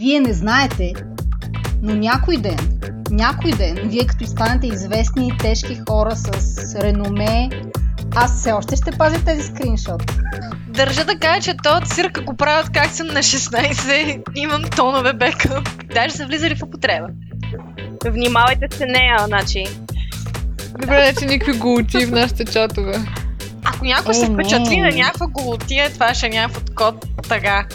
[0.00, 0.92] Вие не знаете,
[1.82, 7.50] но някой ден, някой ден, вие като станете известни тежки хора с реноме,
[8.14, 10.12] аз все още ще пазя тези скриншот.
[10.68, 15.62] Държа да кажа, че този цирк, ако правят как съм на 16, имам тонове бека.
[15.94, 17.06] Даже са влизали в употреба.
[18.06, 19.64] Внимавайте се нея, значи.
[20.80, 22.94] Добре, че никакви голоти в нашите чатове.
[23.64, 27.66] Ако някой се впечатли на някаква голотия, това ще е някакво код тъга.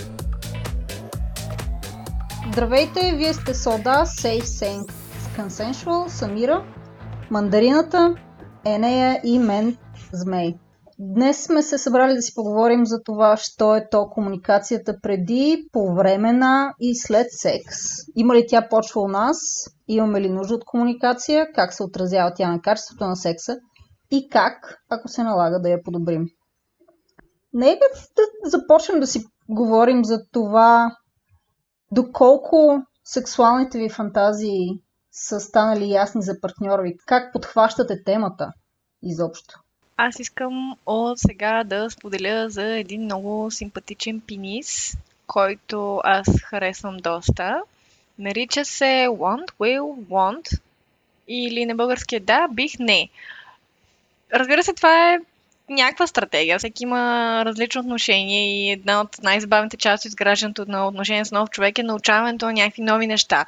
[2.56, 4.88] Здравейте, вие сте Сода, Safe Saying
[5.38, 6.64] Consensual, Самира,
[7.32, 8.16] Мандарината,
[8.66, 9.78] Енея и мен,
[10.14, 10.56] Змей.
[11.00, 15.96] Днес сме се събрали да си поговорим за това, що е то комуникацията преди, по
[15.96, 17.76] време на и след секс.
[18.16, 19.38] Има ли тя почва у нас?
[19.88, 21.48] Имаме ли нужда от комуникация?
[21.56, 23.56] Как се отразява тя на качеството на секса?
[24.12, 26.26] И как, ако се налага да я подобрим?
[27.54, 30.92] Нека да започнем да си говорим за това,
[31.92, 34.80] доколко сексуалните ви фантазии
[35.12, 36.98] са станали ясни за партньора ви?
[37.06, 38.52] Как подхващате темата
[39.04, 39.60] изобщо?
[39.98, 47.62] Аз искам от сега да споделя за един много симпатичен пенис, който аз харесвам доста.
[48.20, 50.62] Нарича се Want, Will, Want
[51.28, 53.10] или на български е да, бих, не.
[54.34, 55.20] Разбира се, това е
[55.70, 56.58] някаква стратегия.
[56.58, 61.50] Всеки има различно отношение и една от най-забавните части от изграждането на отношение с нов
[61.50, 63.46] човек е научаването на някакви нови неща.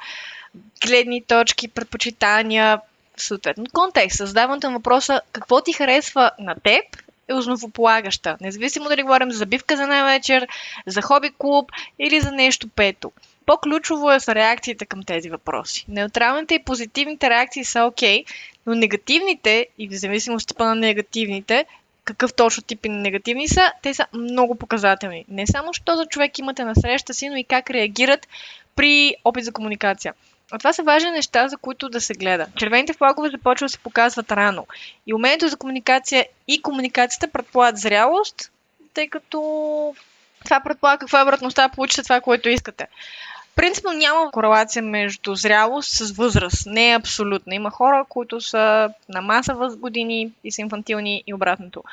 [0.86, 2.80] Гледни точки, предпочитания,
[3.16, 4.16] съответно контекст.
[4.16, 6.84] Създаването на въпроса какво ти харесва на теб
[7.28, 8.36] е основополагаща.
[8.40, 10.48] Независимо дали говорим за забивка за една вечер,
[10.86, 13.12] за хоби клуб или за нещо пето.
[13.46, 15.84] По-ключово е са реакциите към тези въпроси.
[15.88, 18.24] Неутралните и позитивните реакции са окей,
[18.66, 21.66] но негативните, и в зависимост от на негативните,
[22.08, 25.24] какъв точно тип и негативни са, те са много показателни.
[25.28, 28.28] Не само, що за човек имате на среща си, но и как реагират
[28.76, 30.14] при опит за комуникация.
[30.50, 32.46] А това са важни неща, за които да се гледа.
[32.56, 34.66] Червените флагове започват да се показват рано.
[35.06, 38.50] И умението за комуникация и комуникацията предполагат зрялост,
[38.94, 39.40] тъй като
[40.44, 42.86] това предполага каква е вероятността да получите това, което искате.
[43.58, 46.66] Принципно няма корелация между зрялост с възраст.
[46.66, 47.54] Не е абсолютна.
[47.54, 51.84] Има хора, които са на маса въз години и са инфантилни и обратното.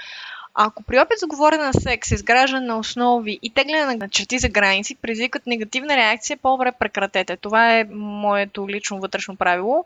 [0.53, 4.49] Ако при опит за говорене на секс, изграждане на основи и тегляне на черти за
[4.49, 7.37] граници предизвикат негативна реакция, по-добре прекратете.
[7.37, 9.85] Това е моето лично вътрешно правило.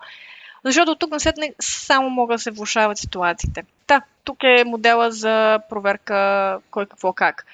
[0.64, 3.64] Защото от тук насетне само могат да се влушават ситуациите.
[3.88, 7.46] Та, тук е модела за проверка кой какво как.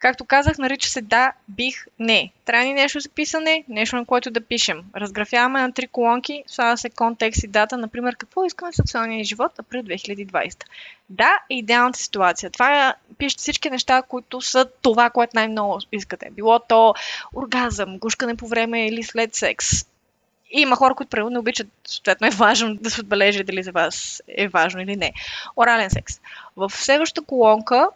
[0.00, 2.32] Както казах, нарича се да, бих, не.
[2.44, 4.84] Трябва ни нещо за писане, нещо на което да пишем.
[4.96, 9.58] Разграфяваме на три колонки, слага се контекст и дата, например, какво искаме в сексуалния живот
[9.58, 10.64] април 2020.
[11.10, 12.50] Да, е идеалната ситуация.
[12.50, 16.30] Това е, пишете всички неща, които са това, което най-много искате.
[16.30, 16.94] Било то
[17.36, 19.66] оргазъм, гушкане по време или след секс.
[20.52, 24.22] И има хора, които правилно обичат, съответно е важно да се отбележи дали за вас
[24.28, 25.12] е важно или не.
[25.56, 26.20] Орален секс.
[26.56, 27.88] В следващата колонка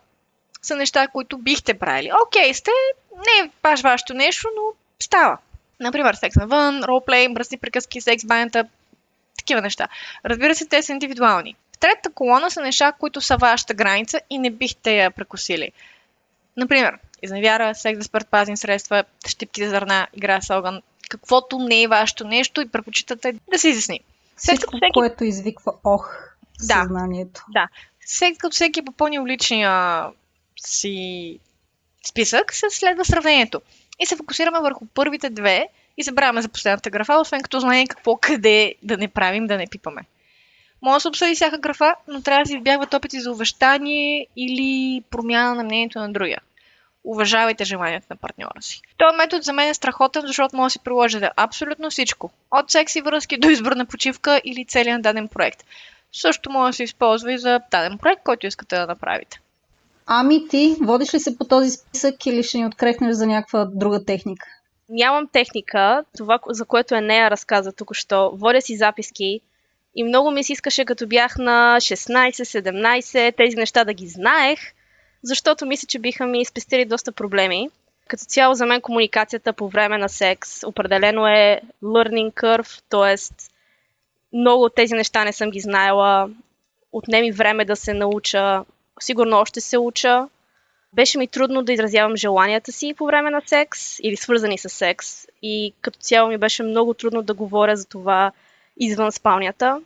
[0.64, 2.10] са неща, които бихте правили.
[2.26, 2.70] Окей, сте,
[3.16, 4.62] не е баш вашето нещо, но
[5.00, 5.38] става.
[5.80, 8.64] Например, секс навън, ролплей, мръсни приказки, секс банята,
[9.38, 9.88] такива неща.
[10.24, 11.56] Разбира се, те са индивидуални.
[11.72, 15.72] В третата колона са неща, които са вашата граница и не бихте я прекусили.
[16.56, 21.88] Например, изневяра, секс без предпазни средства, щипки за зърна, игра с огън, каквото не е
[21.88, 24.00] вашето нещо и предпочитате да се изясни.
[24.36, 26.10] Всичко, всеки което извиква ох
[26.62, 26.74] Да.
[26.74, 27.44] съзнанието.
[28.06, 30.04] след като всеки е попълнил личния
[30.56, 31.38] си
[32.08, 33.60] списък, се следва сравнението.
[34.00, 38.16] И се фокусираме върху първите две и забравяме за последната графа, освен като знаем какво
[38.16, 40.02] къде да не правим, да не пипаме.
[40.82, 45.02] Може да се обсъди всяка графа, но трябва да се избягват опити за увещание или
[45.10, 46.40] промяна на мнението на другия.
[47.04, 48.80] Уважавайте желанията на партньора си.
[48.98, 52.30] Този метод за мен е страхотен, защото може да си приложите абсолютно всичко.
[52.50, 55.64] От секси връзки до избор на почивка или целият даден проект.
[56.12, 59.40] Също може да се използва и за даден проект, който искате да направите.
[60.06, 64.04] Ами ти, водиш ли се по този списък или ще ни открехнеш за някаква друга
[64.04, 64.46] техника?
[64.88, 68.32] Нямам техника, това, за което е нея разказа току-що.
[68.34, 69.40] Водя си записки
[69.94, 74.60] и много ми се искаше, като бях на 16-17, тези неща да ги знаех,
[75.22, 77.70] защото мисля, че биха ми спестили доста проблеми.
[78.08, 83.44] Като цяло за мен комуникацията по време на секс определено е learning curve, т.е.
[84.32, 86.30] много от тези неща не съм ги знаела,
[86.92, 88.64] отнеми време да се науча,
[89.00, 90.28] сигурно още се уча.
[90.92, 95.26] Беше ми трудно да изразявам желанията си по време на секс или свързани с секс
[95.42, 98.32] и като цяло ми беше много трудно да говоря за това
[98.76, 99.80] извън спалнята.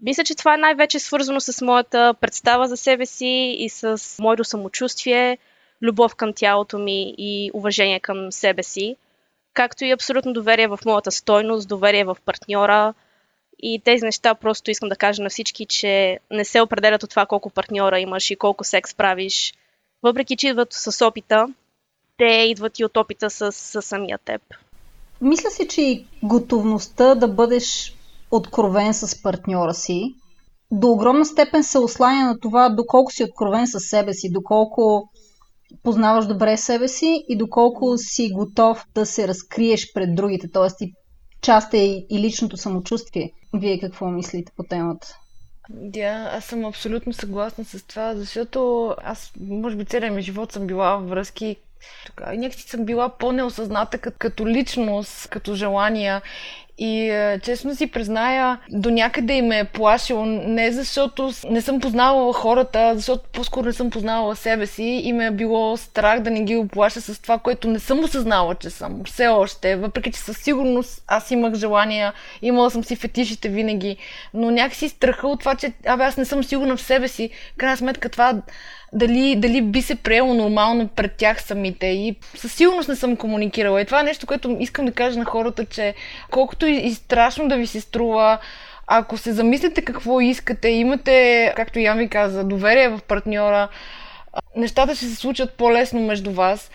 [0.00, 4.44] Мисля, че това е най-вече свързано с моята представа за себе си и с моето
[4.44, 5.38] самочувствие,
[5.82, 8.96] любов към тялото ми и уважение към себе си.
[9.54, 12.94] както и абсолютно доверие в моята стойност, доверие в партньора.
[13.62, 17.26] И тези неща просто искам да кажа на всички, че не се определят от това
[17.26, 19.54] колко партньора имаш и колко секс правиш.
[20.02, 21.46] Въпреки, че идват с опита,
[22.18, 24.42] те идват и от опита с, с самия теб.
[25.20, 27.94] Мисля си, че и готовността да бъдеш
[28.30, 30.14] откровен с партньора си
[30.70, 35.10] до огромна степен се осланя на това доколко си откровен с себе си, доколко
[35.82, 40.86] познаваш добре себе си и доколко си готов да се разкриеш пред другите, т.е.
[41.42, 43.32] част е и личното самочувствие.
[43.54, 45.18] Вие какво мислите по темата?
[45.70, 50.66] Да, аз съм абсолютно съгласна с това, защото аз, може би, целият ми живот съм
[50.66, 51.56] била в връзки,
[52.36, 56.22] някакси съм била по-неосъзната като личност, като желания
[56.80, 62.32] и е, честно си призная, до някъде им е плашило, не защото не съм познавала
[62.32, 66.42] хората, защото по-скоро не съм познавала себе си и ме е било страх да не
[66.42, 69.04] ги оплаша с това, което не съм осъзнала, че съм.
[69.04, 72.12] Все още, въпреки че със сигурност аз имах желания,
[72.42, 73.96] имала съм си фетишите винаги,
[74.34, 77.76] но някакси страха от това, че абе аз не съм сигурна в себе си, крайна
[77.76, 78.34] сметка това
[78.92, 81.86] дали, дали би се приело нормално пред тях самите.
[81.86, 83.80] И със сигурност не съм комуникирала.
[83.80, 85.94] И това е нещо, което искам да кажа на хората, че
[86.30, 88.38] колкото и, и страшно да ви се струва,
[88.86, 93.68] ако се замислите какво искате, имате, както Ян ви каза, доверие в партньора,
[94.56, 96.70] нещата ще се случат по-лесно между вас.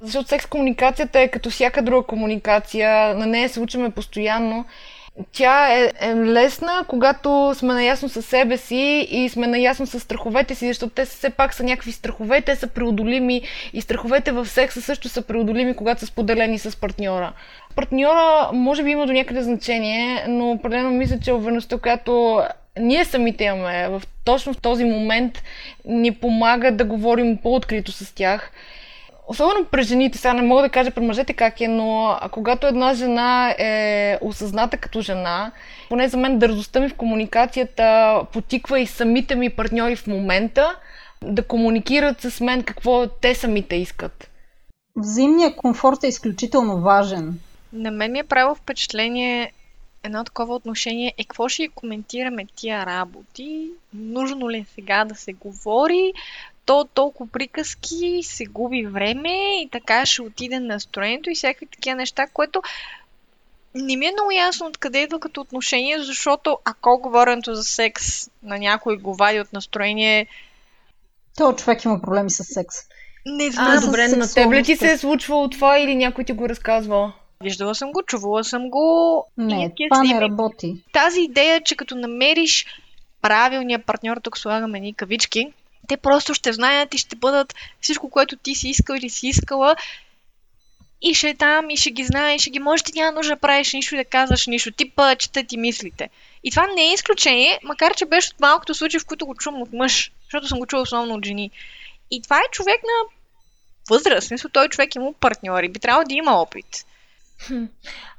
[0.00, 4.64] Защото секс комуникацията е като всяка друга комуникация, на нея се учиме постоянно
[5.32, 10.54] тя е, е лесна, когато сме наясно с себе си и сме наясно с страховете
[10.54, 14.82] си, защото те все пак са някакви страхове, те са преодолими и страховете в секса
[14.82, 17.32] също са преодолими, когато са споделени с партньора.
[17.74, 22.42] Партньора може би има до някъде значение, но определено мисля, че увереността, която
[22.78, 25.42] ние самите имаме в, точно в този момент,
[25.84, 28.52] ни помага да говорим по-открито с тях
[29.30, 32.94] особено при жените, сега не мога да кажа при мъжете как е, но когато една
[32.94, 35.52] жена е осъзната като жена,
[35.88, 40.76] поне за мен дързостта ми в комуникацията потиква и самите ми партньори в момента
[41.22, 44.30] да комуникират с мен какво те самите искат.
[44.96, 47.40] Взаимният комфорт е изключително важен.
[47.72, 49.52] На мен ми е правило впечатление
[50.02, 55.32] едно такова отношение е какво ще коментираме тия работи, нужно ли е сега да се
[55.32, 56.12] говори,
[56.64, 62.26] то толкова приказки, се губи време и така ще отиде настроението и всякакви такива неща,
[62.26, 62.62] което
[63.74, 68.58] не ми е много ясно откъде идва като отношение, защото ако говоренето за секс на
[68.58, 70.26] някой го вади от настроение...
[71.36, 72.76] То човек има проблеми с секс.
[73.26, 73.78] Не знам.
[73.78, 77.12] А, добре, на тебе ли ти се е случвало това или някой ти го разказва?
[77.42, 79.26] Виждала съм го, чувала съм го.
[79.36, 80.84] Не, това не работи.
[80.92, 82.66] Тази идея, че като намериш
[83.22, 85.52] правилния партньор, тук слагаме ни кавички,
[85.90, 89.76] те просто ще знаят и ще бъдат всичко, което ти си искал или си искала
[91.02, 93.40] и ще е там, и ще ги знаеш, ще ги можеш, ти няма нужда да
[93.40, 94.72] правиш нищо и да казваш нищо.
[94.72, 96.10] Типа, чета ти мислите.
[96.44, 99.62] И това не е изключение, макар че беше от малкото случаи, в които го чувам
[99.62, 101.50] от мъж, защото съм го чувал основно от жени.
[102.10, 103.10] И това е човек на
[103.90, 106.84] възраст, смисъл той човек има партньори, би трябвало да има опит.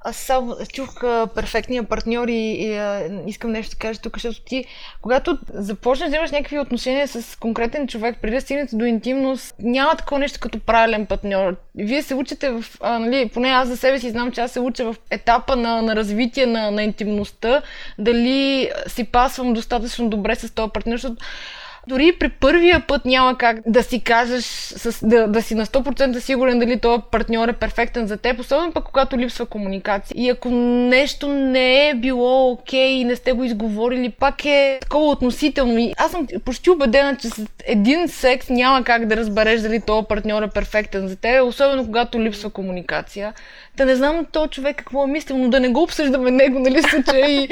[0.02, 4.42] Аз само чух а, перфектния партньор и, и а, искам нещо да кажа тук, защото
[4.42, 4.66] ти,
[5.02, 9.96] когато започнеш да имаш някакви отношения с конкретен човек, преди да стигнете до интимност, няма
[9.96, 11.56] такова нещо като правилен партньор.
[11.76, 14.60] Вие се учите в, а, нали, поне аз за себе си знам, че аз се
[14.60, 17.62] уча в етапа на, на развитие на, на интимността,
[18.00, 21.24] дали си пасвам достатъчно добре с този партньор, защото
[21.88, 26.20] дори при първия път няма как да си кажеш, с, да, да си на 100%
[26.20, 30.16] сигурен дали този партньор е перфектен за теб, особено пък когато липсва комуникация.
[30.18, 34.78] И ако нещо не е било окей okay, и не сте го изговорили, пак е
[34.82, 35.78] такова относително.
[35.78, 40.08] И аз съм почти убедена, че с един секс няма как да разбереш дали този
[40.08, 43.34] партньор е перфектен за теб, особено когато липсва комуникация.
[43.78, 46.82] Да не знам този човек какво е мислил, но да не го обсъждаме него, нали,
[46.82, 47.50] случая и,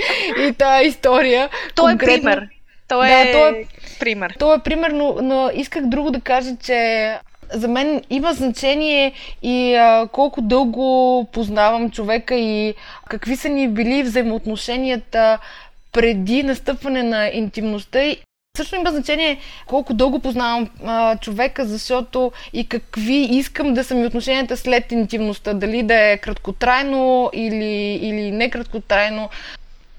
[0.47, 1.49] и тази история.
[1.75, 2.47] Той е пример.
[2.87, 3.31] Той да, е...
[3.31, 3.65] Той е
[3.99, 4.35] пример.
[4.39, 7.19] Това е пример, но, но исках друго да кажа, че
[7.53, 9.11] за мен има значение
[9.43, 12.73] и а, колко дълго познавам човека и
[13.09, 15.39] какви са ни били взаимоотношенията
[15.91, 17.99] преди настъпване на интимността.
[18.57, 19.37] Също има значение
[19.67, 25.53] колко дълго познавам а, човека, защото и какви искам да са ми отношенията след интимността.
[25.53, 29.29] Дали да е краткотрайно или, или не краткотрайно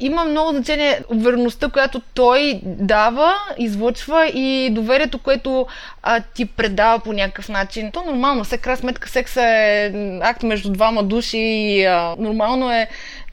[0.01, 5.67] има много значение увереността, която той дава, излъчва и доверието, което
[6.03, 7.93] а, ти предава по някакъв начин.
[7.93, 9.93] То нормално, все крайна сметка секса е
[10.23, 12.89] акт между двама души и а, нормално е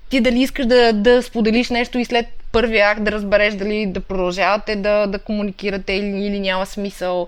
[0.09, 4.01] ти дали искаш да, да споделиш нещо и след първия акт да разбереш дали да
[4.01, 7.27] продължавате да, да комуникирате или, или няма смисъл.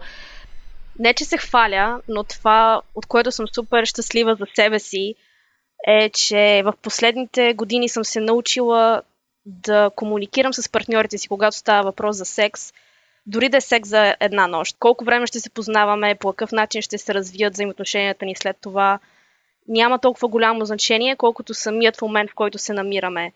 [1.00, 5.16] Не, че се хваля, но това, от което съм супер щастлива за себе си,
[5.88, 9.02] е, че в последните години съм се научила
[9.50, 12.74] да комуникирам с партньорите си, когато става въпрос за секс,
[13.26, 14.76] дори да е секс за една нощ.
[14.80, 19.00] Колко време ще се познаваме, по какъв начин ще се развият взаимоотношенията ни след това,
[19.68, 23.32] няма толкова голямо значение, колкото самият момент, в който се намираме.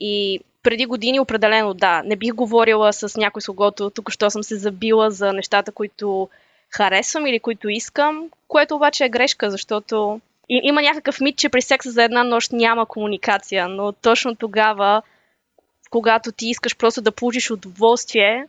[0.00, 4.42] И преди години определено да, не бих говорила с някой с когото тук що съм
[4.42, 6.28] се забила за нещата, които
[6.70, 11.90] харесвам или които искам, което обаче е грешка, защото има някакъв мит, че при секса
[11.90, 15.02] за една нощ няма комуникация, но точно тогава,
[15.94, 18.46] когато ти искаш просто да получиш удоволствие,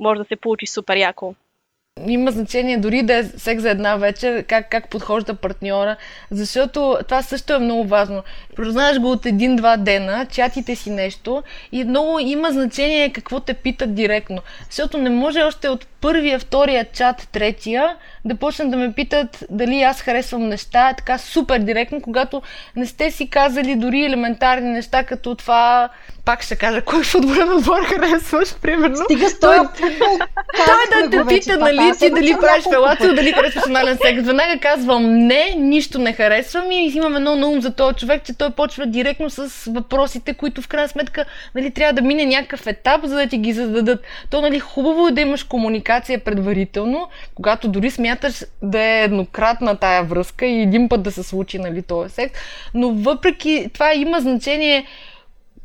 [0.00, 1.34] може да се получи супер яко
[2.06, 5.96] има значение дори да е секс за една вечер, как, как подхожда партньора,
[6.30, 8.22] защото това също е много важно.
[8.56, 13.94] Прознаеш го от един-два дена, чатите си нещо и много има значение какво те питат
[13.94, 14.38] директно.
[14.70, 19.82] Защото не може още от първия, втория чат, третия, да почнат да ме питат дали
[19.82, 22.42] аз харесвам неща, така супер директно, когато
[22.76, 25.88] не сте си казали дори елементарни неща, като това,
[26.24, 28.96] пак ще кажа, кой футболен отбор харесваш, примерно.
[28.96, 30.18] Стига с този футбол.
[30.66, 34.22] Той да те пита, нали, ти дали правиш фелация, дали харесваш анален секс.
[34.26, 38.38] Веднага казвам не, нищо не харесвам и имам едно на ум за този човек, че
[38.38, 43.00] той почва директно с въпросите, които в крайна сметка нали, трябва да мине някакъв етап,
[43.04, 44.00] за да ти ги зададат.
[44.30, 50.04] То нали, хубаво е да имаш комуникация предварително, когато дори смяташ да е еднократна тая
[50.04, 52.34] връзка и един път да се случи нали, този секс.
[52.74, 54.86] Но въпреки това има значение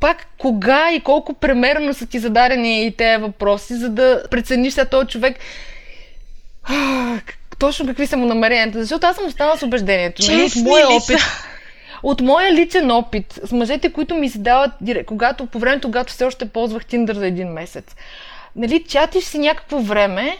[0.00, 4.84] пак кога и колко премерено са ти зададени и тези въпроси, за да прецениш за
[4.84, 5.36] този човек
[7.58, 8.80] точно какви са му намеренията.
[8.80, 10.22] Защото аз съм останала с убеждението.
[10.28, 11.18] Нали, от моя опит.
[12.02, 14.70] От моя личен опит с мъжете, които ми се дават,
[15.06, 17.84] когато, по времето, когато все още ползвах Тиндър за един месец.
[18.56, 20.38] Нали, чатиш си някакво време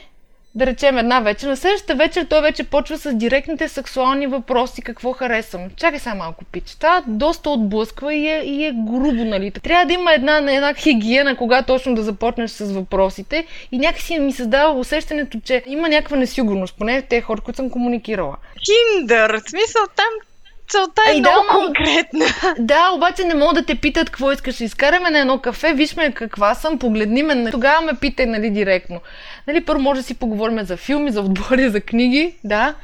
[0.55, 1.49] да речем една вечер.
[1.49, 5.63] На следващата вечер той вече почва с директните сексуални въпроси, какво харесвам.
[5.77, 6.75] Чакай сега малко, пич.
[6.75, 9.51] Това доста отблъсква и е, и е грубо, нали?
[9.51, 14.33] Трябва да има една, една хигиена, кога точно да започнеш с въпросите и някакси ми
[14.33, 18.37] създава усещането, че има някаква несигурност, поне те хора, които съм комуникирала.
[18.65, 20.34] Киндър, смисъл там
[20.69, 22.27] Целта е Ай, много да, конкретна.
[22.59, 24.61] Да, обаче не могат да те питат какво искаш.
[24.61, 27.51] Изкараме на едно кафе, виж ме каква съм, погледни ме.
[27.51, 29.01] Тогава ме питай, нали, директно.
[29.47, 32.75] Нали, първо може да си поговорим за филми, за отбори, за книги, да.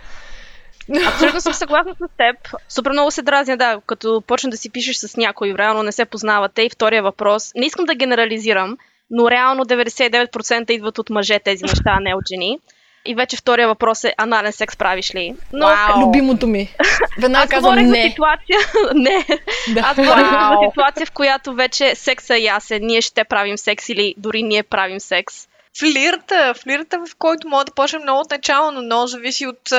[1.07, 2.55] Абсолютно съм съгласна с теб.
[2.69, 6.05] Супер много се дразня, да, като почна да си пишеш с някой, реално не се
[6.05, 6.63] познавате.
[6.63, 8.77] И втория въпрос, не искам да генерализирам,
[9.11, 12.59] но реално 99% идват от мъже тези неща, а не от жени.
[13.05, 15.35] И вече втория въпрос е, анален секс правиш ли?
[15.53, 15.67] Но...
[15.67, 16.07] Wow.
[16.07, 16.75] Любимото ми.
[17.19, 17.87] Веднага казвам не.
[17.87, 18.59] За ситуация...
[18.95, 19.27] не.
[19.75, 19.81] Да.
[19.81, 20.65] Аз говорих wow.
[20.65, 22.79] за ситуация, в която вече секса е ясен.
[22.83, 25.35] Ние ще правим секс или дори ние правим секс.
[25.79, 29.73] Флирта, флирта, в който може да почне много от начало, но много зависи от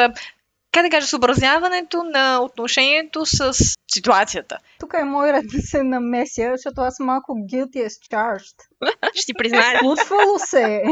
[0.72, 3.54] как да кажа, съобразяването на отношението с
[3.94, 4.58] ситуацията.
[4.80, 8.56] Тук е мой ред да се намеся, защото аз малко guilty as charged.
[9.16, 9.80] Ще ти призная.
[9.80, 10.84] Случвало се.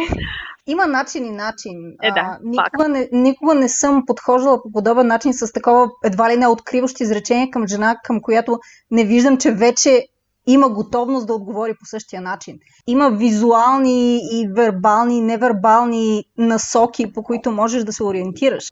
[0.67, 1.73] Има начин и начин.
[2.03, 6.29] Е, да, а, никога, не, никога не съм подхождала по подобен начин с такова едва
[6.29, 8.59] ли не откриващо изречение към жена, към която
[8.91, 10.05] не виждам, че вече
[10.53, 12.59] има готовност да отговори по същия начин.
[12.87, 18.71] Има визуални и вербални и невербални насоки, по които можеш да се ориентираш.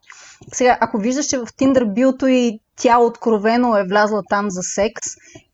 [0.54, 5.04] Сега, ако виждаш, че в Tinder билто и тя откровено е влязла там за секс,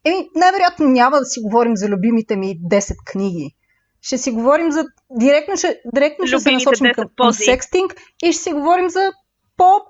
[0.05, 3.55] еми, най-вероятно няма да си говорим за любимите ми 10 книги.
[4.01, 4.85] Ще си говорим за...
[5.19, 9.11] Директно ще, директно ще се насочим към, към секстинг и ще си говорим за
[9.57, 9.81] по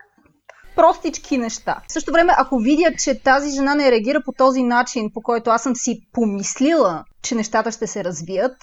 [0.75, 1.81] простички неща.
[1.87, 5.49] В същото време, ако видя, че тази жена не реагира по този начин, по който
[5.49, 8.55] аз съм си помислила, че нещата ще се развият,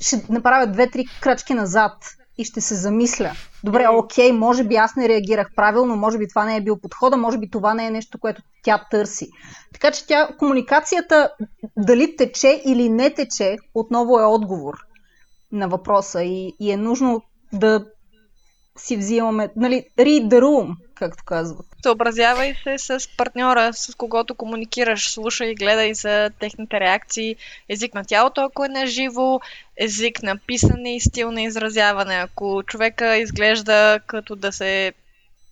[0.00, 1.92] ще направя две-три крачки назад
[2.38, 3.32] и ще се замисля.
[3.64, 7.16] Добре, окей, може би аз не реагирах правилно, може би това не е бил подхода,
[7.16, 9.28] може би това не е нещо, което тя търси.
[9.72, 11.30] Така че тя, комуникацията
[11.76, 14.74] дали тече или не тече, отново е отговор
[15.52, 17.22] на въпроса и, и е нужно
[17.52, 17.86] да
[18.76, 21.66] си взимаме, нали, read the room, както казват.
[21.82, 27.36] Съобразявай се с партньора, с когото комуникираш, слушай, гледай за техните реакции,
[27.68, 29.40] език на тялото, ако е наживо,
[29.76, 32.14] език на писане и стил на изразяване.
[32.14, 34.92] Ако човека изглежда като да се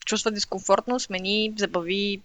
[0.07, 2.21] чувства дискомфортно, смени, забави,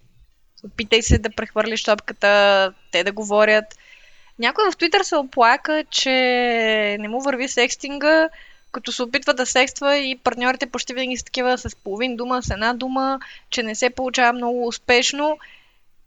[0.66, 3.66] опитай се да прехвърлиш топката, те да говорят.
[4.40, 6.10] Някой в Твитър се оплака, че
[7.00, 8.30] не му върви секстинга,
[8.72, 12.50] като се опитва да секства и партньорите почти винаги са такива с половин дума, с
[12.50, 15.38] една дума, че не се получава много успешно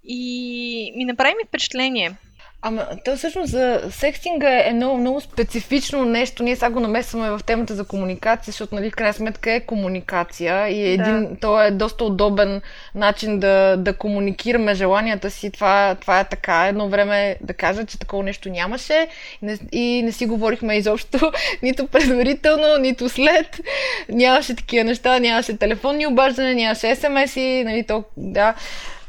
[0.04, 2.16] и ми направи ми впечатление.
[2.64, 6.42] Ама, то всъщност за секстинга е много, много специфично нещо.
[6.42, 10.69] Ние сега го намесваме в темата за комуникация, защото, нали, в крайна сметка е комуникация
[10.69, 11.37] и е един, да.
[11.40, 12.62] то е доста удобен
[12.95, 15.50] начин да, да комуникираме желанията си.
[15.50, 16.66] Това, това е така.
[16.66, 19.09] Едно време да кажа, че такова нещо нямаше
[19.42, 23.61] и не, и не си говорихме изобщо нито предварително, нито след.
[24.09, 28.54] Нямаше такива неща, нямаше телефонни обаждания, нямаше смс-и, нали, то, да.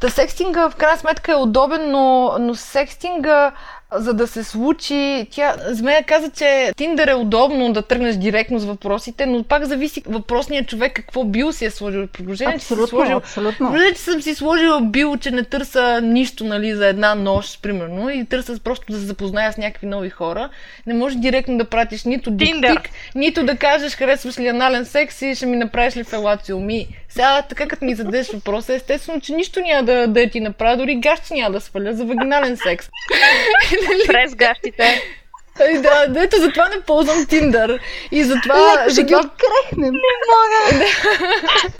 [0.04, 3.52] Та секстинга в крайна сметка е удобен, но, но секстинга
[3.96, 8.66] за да се случи, тя, Змея каза, че Тиндър е удобно да тръгнеш директно с
[8.66, 12.04] въпросите, но пак зависи въпросният човек какво бил си е сложил.
[12.04, 13.76] Абсолютно, че си сложил, абсолютно.
[13.96, 18.26] че съм си сложила бил, че не търса нищо нали, за една нощ, примерно, и
[18.26, 20.50] търса просто да се запозная с някакви нови хора.
[20.88, 25.36] Не можеш директно да пратиш нито диктик, нито да кажеш харесваш ли анален секс и
[25.36, 26.60] ще ми направиш ли фелацио.
[26.60, 30.78] Ми, сега, така като ми зададеш въпроса, естествено, че нищо няма да, да ти направя,
[30.78, 32.90] дори гащи няма да сваля за вагинален секс.
[34.08, 35.02] През гащите.
[35.62, 37.80] Ай, да, да, ето затова не ползвам Тиндър.
[38.12, 38.56] И затова...
[38.56, 39.08] Леко ще затова...
[39.08, 39.94] ги открехнем.
[39.94, 40.86] Не мога.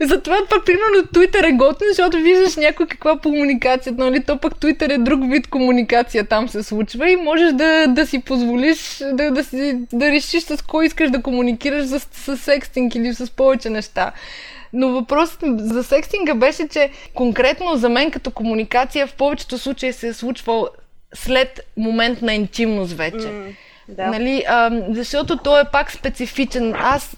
[0.00, 3.94] затова пък, примерно, Twitter е готин, защото виждаш някой каква комуникация.
[3.98, 4.24] Нали?
[4.24, 8.22] То пък Twitter е друг вид комуникация, там се случва и можеш да, да си
[8.22, 13.14] позволиш да, да, си, да решиш с кой искаш да комуникираш с, с секстинг или
[13.14, 14.12] с повече неща.
[14.74, 20.08] Но въпросът за секстинга беше, че конкретно за мен като комуникация в повечето случаи се
[20.08, 20.68] е случвал
[21.14, 23.16] след момент на интимност вече.
[23.16, 23.54] Mm,
[23.88, 24.06] да.
[24.06, 26.74] Нали, а, защото той е пак специфичен.
[26.78, 27.16] Аз,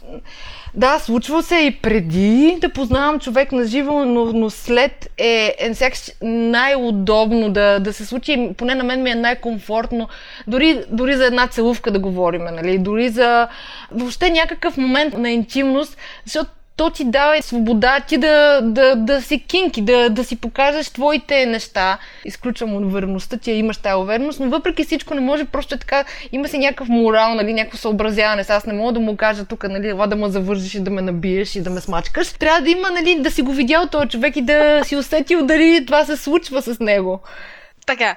[0.75, 5.75] да, случва се и преди да познавам човек на живо, но, но след е, е
[5.75, 8.51] сякаш най-удобно да, да се случи.
[8.57, 10.09] Поне на мен ми е най-комфортно.
[10.47, 12.79] Дори, дори за една целувка да говорим, нали?
[12.79, 13.49] Дори за
[13.91, 19.39] въобще някакъв момент на интимност, защото то ти дава свобода ти да, да, да си
[19.39, 21.99] кинки, да, да си покажеш твоите неща.
[22.25, 26.49] Изключвам увереността, ти имаш тази увереност, но въпреки всичко не може просто е така, има
[26.49, 28.45] си някакъв морал, нали, някакво съобразяване.
[28.49, 31.03] Аз не мога да му кажа тук, нали, ела да ме завържиш и да ме
[31.03, 32.33] набиеш и да ме смачкаш.
[32.33, 35.87] Трябва да има, нали, да си го видял този човек и да си усетил дали
[35.87, 37.21] това се случва с него.
[37.87, 38.17] Така,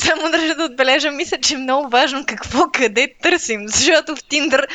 [0.00, 4.66] само държа да отбележа, мисля, че е много важно какво къде търсим, защото в Тиндър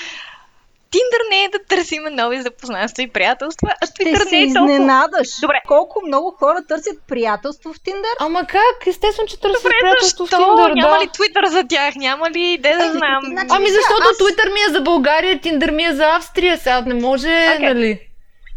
[0.92, 4.38] Тиндър не е да търсим нови запознанства и приятелства, а се не е толкова...
[4.38, 5.28] изненадаш.
[5.42, 5.62] Добре.
[5.68, 8.12] Колко много хора търсят приятелство в Тиндър?
[8.20, 8.88] Ама как?
[8.88, 10.46] Естествено, че търсят Добре, приятелство в защо?
[10.48, 11.04] Тиндър, Няма да.
[11.04, 11.96] ли Twitter за тях?
[11.96, 13.20] Няма ли де да Е, знам?
[13.24, 16.82] значи- Ами защото Аз- Twitter ми е за България, Тиндър ми е за Австрия, сега
[16.82, 17.68] не може, Окей.
[17.68, 18.00] нали?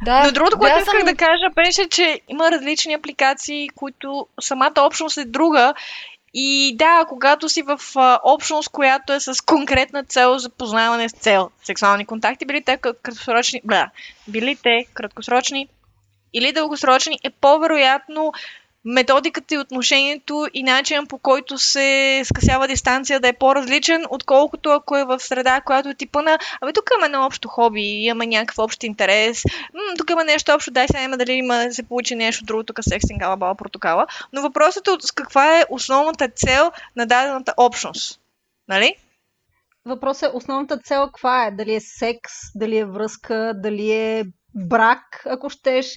[0.04, 4.26] Да, Но другото, да, което исках съм- да кажа, беше, че има различни апликации, които
[4.40, 5.74] самата общност е друга.
[6.34, 11.12] И да, когато си в а, общност, която е с конкретна цел за познаване с
[11.12, 13.90] цел сексуални контакти, били те кра- краткосрочни, бля,
[14.28, 15.68] били те краткосрочни
[16.32, 18.32] или дългосрочни, е по-вероятно
[18.84, 24.96] методиката и отношението и начинът по който се скъсява дистанция да е по-различен, отколкото ако
[24.96, 28.58] е в среда, която е типа на Абе, тук имаме едно общо хоби, имаме някакъв
[28.58, 32.44] общ интерес, м, тук има нещо общо, дай сега има дали има се получи нещо
[32.44, 34.06] друго, тук сексинг, ала бала протокала.
[34.32, 38.20] Но въпросът е от- каква е основната цел на дадената общност.
[38.68, 38.94] Нали?
[39.84, 41.50] Въпросът е основната цел каква е?
[41.50, 45.94] Дали е секс, дали е връзка, дали е брак, ако щеш.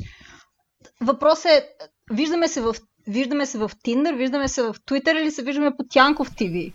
[1.01, 1.69] Въпросът е,
[2.11, 2.75] виждаме се в,
[3.07, 6.73] виждаме се в Tinder, виждаме се в Twitter или се виждаме по Тянков TV?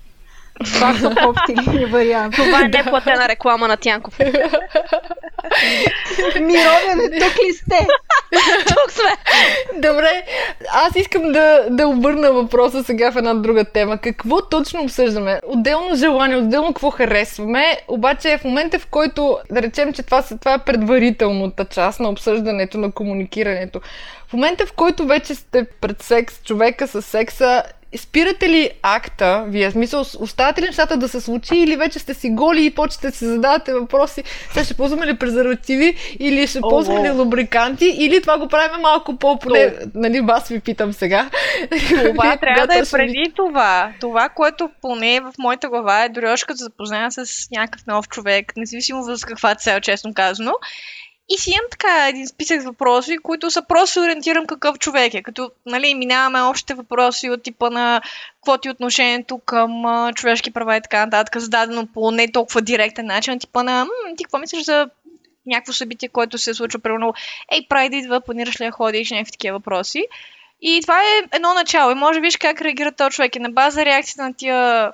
[0.64, 2.37] Това са по-оптимни варианти.
[2.37, 4.18] Това е неплатена реклама на Тянков.
[6.40, 7.87] Мировене, тук ли сте?
[8.68, 9.10] Тук сме!
[9.74, 10.22] Добре,
[10.72, 13.98] аз искам да, да обърна въпроса сега в една друга тема.
[13.98, 15.40] Какво точно обсъждаме?
[15.46, 20.54] Отделно желание, отделно какво харесваме, обаче в момента в който, да речем, че това, това
[20.54, 23.80] е предварителната част на обсъждането, на комуникирането.
[24.28, 27.62] В момента в който вече сте пред секс, човека с секса,
[27.96, 32.31] спирате ли акта, вие, смисъл, оставате ли нещата да се случи или вече сте си
[32.31, 37.09] голи и почвате да си задавате въпроси, сега ще ползваме ли презервативи или ще ползваме
[37.09, 41.31] ли лубриканти или това го правим малко по-поне, нали, вас ви питам сега.
[42.05, 43.92] Това трябва да е преди това.
[44.00, 48.53] Това, което поне в моята глава е дори още като запозная с някакъв нов човек,
[48.57, 50.53] независимо за каква цел, честно казано.
[51.32, 55.22] И си имам така един списък въпроси, които са просто ориентирам какъв човек е.
[55.22, 58.00] Като нали, минаваме общите въпроси от типа на
[58.34, 62.62] какво ти е отношението към а, човешки права и така нататък, зададено по не толкова
[62.62, 64.88] директен начин, типа на м, ти какво мислиш за
[65.46, 67.14] някакво събитие, което се случва, примерно,
[67.52, 70.04] ей, прайд идва, планираш ли да ходиш, някакви такива въпроси.
[70.62, 71.90] И това е едно начало.
[71.90, 73.36] И може да виж как реагира този човек.
[73.36, 74.92] И на база реакцията на тия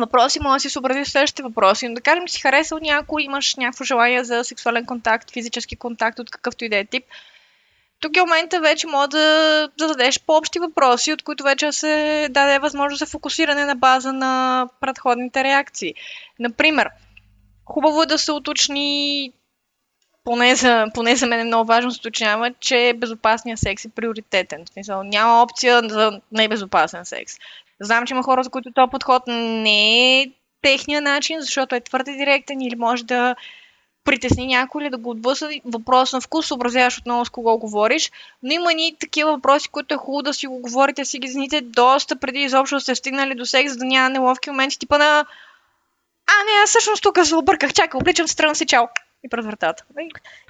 [0.00, 1.88] въпроси, може да си съобрази с следващите въпроси.
[1.88, 6.30] Но да кажем, си харесал някой, имаш някакво желание за сексуален контакт, физически контакт от
[6.30, 7.04] какъвто и да е тип.
[8.00, 12.98] тук е момента вече мога да зададеш по-общи въпроси, от които вече се даде възможност
[12.98, 15.94] за фокусиране на база на предходните реакции.
[16.38, 16.90] Например,
[17.64, 19.32] хубаво е да се уточни
[20.28, 24.64] поне за, поне за мен е много важно се уточнява, че безопасният секс е приоритетен.
[24.64, 27.34] В смисъл, няма опция за небезопасен секс.
[27.80, 30.30] Знам, че има хора, за които този подход не е
[30.62, 33.36] техния начин, защото е твърде директен или може да
[34.04, 35.60] притесни някой или да го отблъсва.
[35.64, 38.12] Въпрос на вкус, съобразяваш отново с кого говориш.
[38.42, 41.60] Но има ни такива въпроси, които е хубаво да си го говорите, си ги знаете
[41.60, 45.26] доста преди изобщо сте стигнали до секс, за да няма неловки моменти, типа на
[46.28, 47.72] а, не, аз всъщност тук се обърках.
[47.72, 48.84] Чакай, обличам се, тръгвам си, чао.
[49.24, 49.84] И през вратата.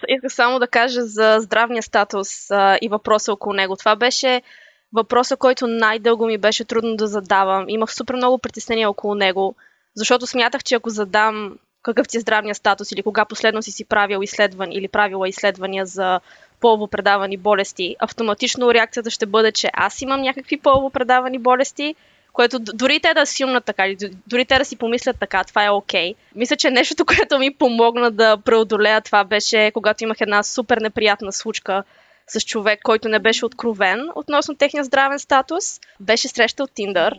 [0.09, 3.77] Исках само да кажа за здравния статус а, и въпроса около него.
[3.77, 4.43] Това беше
[4.93, 7.69] въпроса, който най-дълго ми беше трудно да задавам.
[7.69, 9.55] Имах супер много притеснения около него,
[9.95, 13.85] защото смятах, че ако задам какъв ти е здравния статус или кога последно си си
[13.85, 16.21] правил изследван или правила изследвания за
[16.61, 21.95] полово предавани болести, автоматично реакцията ще бъде, че аз имам някакви полово предавани болести,
[22.33, 23.85] което дори те да си умнат така,
[24.27, 26.13] дори те да си помислят така, това е окей.
[26.13, 26.17] Okay.
[26.35, 31.33] Мисля, че нещото, което ми помогна да преодолея това беше, когато имах една супер неприятна
[31.33, 31.85] случка
[32.29, 35.81] с човек, който не беше откровен относно техния здравен статус.
[36.01, 37.13] Беше среща от Tinder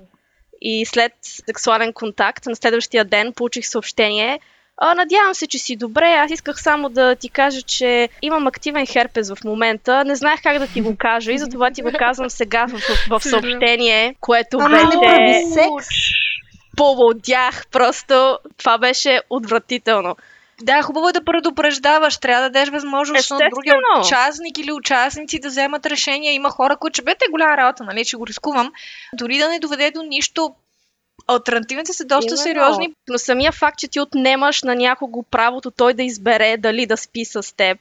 [0.61, 4.39] и след сексуален контакт на следващия ден получих съобщение,
[4.81, 6.05] а, надявам се, че си добре.
[6.05, 10.03] Аз исках само да ти кажа, че имам активен херпес в момента.
[10.05, 13.19] Не знаех как да ти го кажа и затова ти го казвам сега в, в,
[13.19, 14.85] в съобщение, което Ама беше...
[14.85, 15.87] не прави секс.
[16.77, 17.67] Поводях.
[17.71, 20.15] Просто това беше отвратително.
[20.61, 22.17] Да, хубаво е да предупреждаваш.
[22.17, 26.33] Трябва да дадеш възможност на другия участник или участници да вземат решения.
[26.33, 28.71] Има хора, които ще бъдете голяма работа, нали, че го рискувам.
[29.13, 30.55] Дори да не доведе до нищо,
[31.27, 32.43] альтернативите са доста Именно.
[32.43, 32.93] сериозни.
[33.09, 37.25] Но самия факт, че ти отнемаш на някого правото той да избере дали да спи
[37.25, 37.77] с теб,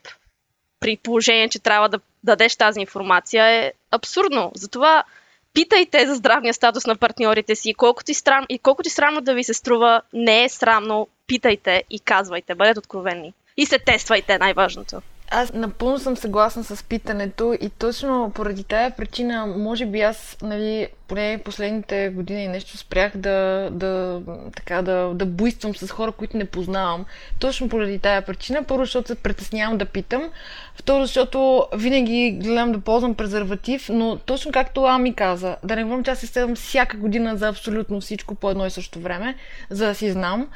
[0.81, 4.53] при положение, че трябва да дадеш тази информация, е абсурдно.
[4.55, 5.05] Затова
[5.55, 7.75] питайте за здравния статус на партньорите си.
[7.75, 11.09] Колкото ти срам, и колкото ти срамно да ви се струва, не е срамно.
[11.29, 12.55] Питайте и казвайте.
[12.55, 13.33] Бъдете откровенни.
[13.57, 15.03] И се тествайте, най-важното.
[15.31, 20.89] Аз напълно съм съгласна с питането и точно поради тая причина, може би аз, нали,
[21.09, 24.21] поне последните години и нещо спрях да, да,
[24.57, 27.05] така, да, да буйствам с хора, които не познавам.
[27.39, 28.63] Точно поради тая причина.
[28.63, 30.31] Първо, защото се притеснявам да питам.
[30.75, 36.05] Второ, защото винаги гледам да ползвам презерватив, но точно както Ами каза, да не говорим,
[36.05, 39.37] че аз се следвам всяка година за абсолютно всичко по едно и също време,
[39.71, 40.49] за да си знам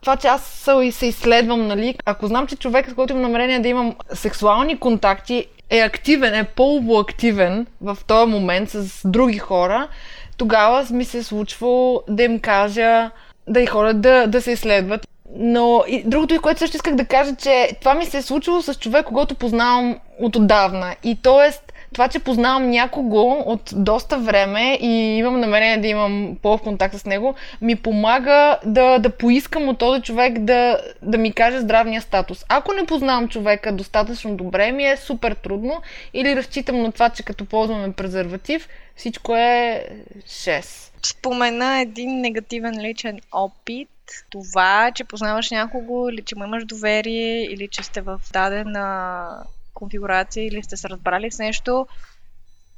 [0.00, 3.68] това, че аз се изследвам, нали, ако знам, че човек, с който имам намерение да
[3.68, 9.88] имам сексуални контакти, е активен, е полово активен в този момент с други хора,
[10.36, 13.10] тогава ми се е случвало да им кажа
[13.48, 15.08] да и хора да, да се изследват.
[15.36, 18.62] Но и другото, и което също исках да кажа, че това ми се е случило
[18.62, 20.96] с човек, когато познавам от отдавна.
[21.04, 21.65] И т.е.
[21.96, 27.04] това, че познавам някого от доста време и имам намерение да имам по контакт с
[27.04, 32.44] него, ми помага да, да поискам от този човек да, да ми каже здравния статус.
[32.48, 35.82] Ако не познавам човека достатъчно добре, ми е супер трудно
[36.14, 39.86] или разчитам на това, че като ползваме презерватив, всичко е
[40.26, 40.92] 6.
[41.02, 43.88] Спомена един негативен личен опит.
[44.30, 49.26] Това, че познаваш някого или че му имаш доверие или че сте в дадена
[49.76, 51.86] конфигурация или сте се разбрали с нещо,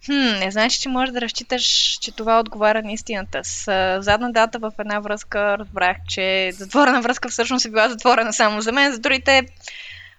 [0.06, 1.64] Хм, не знаеш, че можеш да разчиташ,
[2.00, 3.40] че това отговаря на истината.
[3.44, 8.60] С задна дата в една връзка разбрах, че затворена връзка всъщност е била затворена само
[8.60, 9.46] за мен, за другите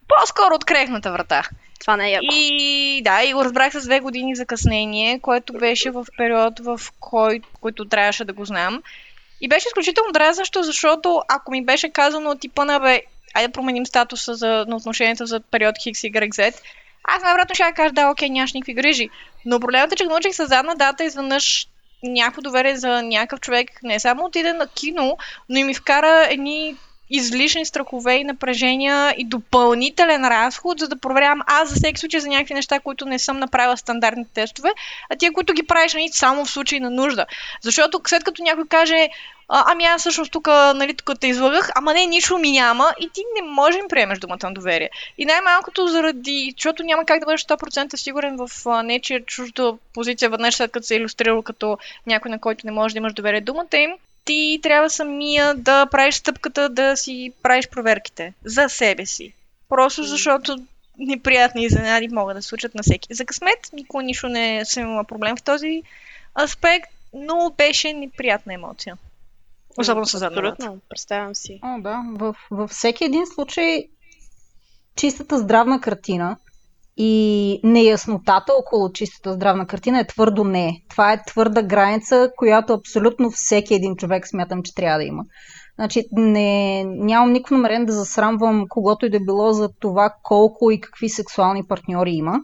[0.08, 1.44] по-скоро открехната врата.
[1.80, 2.26] Това не е яко.
[2.30, 7.50] И да, и го разбрах с две години закъснение, което беше в период, в който,
[7.62, 8.84] който трябваше да го знам.
[9.42, 13.02] И беше изключително дразнещо, защото ако ми беше казано типа на бе,
[13.34, 16.56] айде да променим статуса за, на отношенията за период X, Y, Z,
[17.04, 19.10] аз най-вероятно ще кажа, да, окей, нямаш никакви грижи.
[19.46, 21.68] Но проблемът е, че научих с задна дата изведнъж
[22.04, 25.18] някакво доверие за някакъв човек, не само отиде на кино,
[25.50, 26.76] но и ми вкара едни
[27.10, 32.30] излишни страхове и напрежения и допълнителен разход, за да проверявам аз за всеки случай за
[32.30, 34.70] някакви неща, които не съм направила стандартните тестове,
[35.10, 37.26] а тия, които ги правиш нали, само в случай на нужда.
[37.62, 39.10] Защото след като някой каже,
[39.52, 43.10] а, ами аз всъщност тук, нали, тук те излагах, ама не, нищо ми няма и
[43.14, 44.90] ти не можеш да им приемеш думата на доверие.
[45.18, 48.50] И най-малкото заради, защото няма как да бъдеш 100% сигурен в
[48.84, 52.94] нечия чужда позиция веднъж след като се е иллюстрирал като някой, на който не можеш
[52.94, 53.92] да имаш доверие думата им,
[54.30, 59.34] ти трябва самия да правиш стъпката да си правиш проверките за себе си.
[59.70, 60.58] Просто защото
[60.98, 63.14] неприятни изненади могат да се случат на всеки.
[63.14, 65.84] За късмет никога нищо не съм имала проблем в този
[66.44, 68.98] аспект, но беше неприятна емоция.
[69.78, 70.50] Особено с задна дата.
[70.50, 71.60] Абсолютно, представям си.
[71.64, 72.04] О, да.
[72.14, 73.88] В, във всеки един случай
[74.96, 76.38] чистата здравна картина
[77.02, 80.82] и неяснотата около чистата здравна картина е твърдо не.
[80.90, 85.24] Това е твърда граница, която абсолютно всеки един човек смятам, че трябва да има.
[85.76, 90.82] Значи, не, нямам никакво намерение да засрамвам когото и да било за това колко и
[90.82, 92.40] какви сексуални партньори има,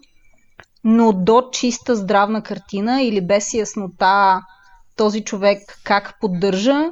[0.84, 4.42] но до чиста здравна картина или без яснота
[4.98, 6.90] този човек как поддържа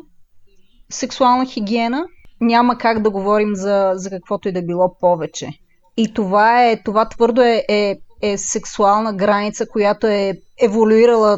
[0.91, 2.05] сексуална хигиена,
[2.41, 5.49] няма как да говорим за, за каквото и да било повече.
[5.97, 11.37] И това е, това твърдо е, е, е сексуална граница, която е еволюирала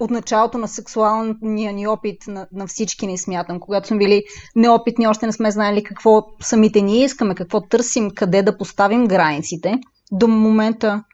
[0.00, 3.60] от началото на сексуалния ни опит на, на всички ни смятам.
[3.60, 4.22] Когато сме били
[4.56, 9.78] неопитни, още не сме знаели какво самите ние искаме, какво търсим, къде да поставим границите,
[10.12, 11.04] до момента,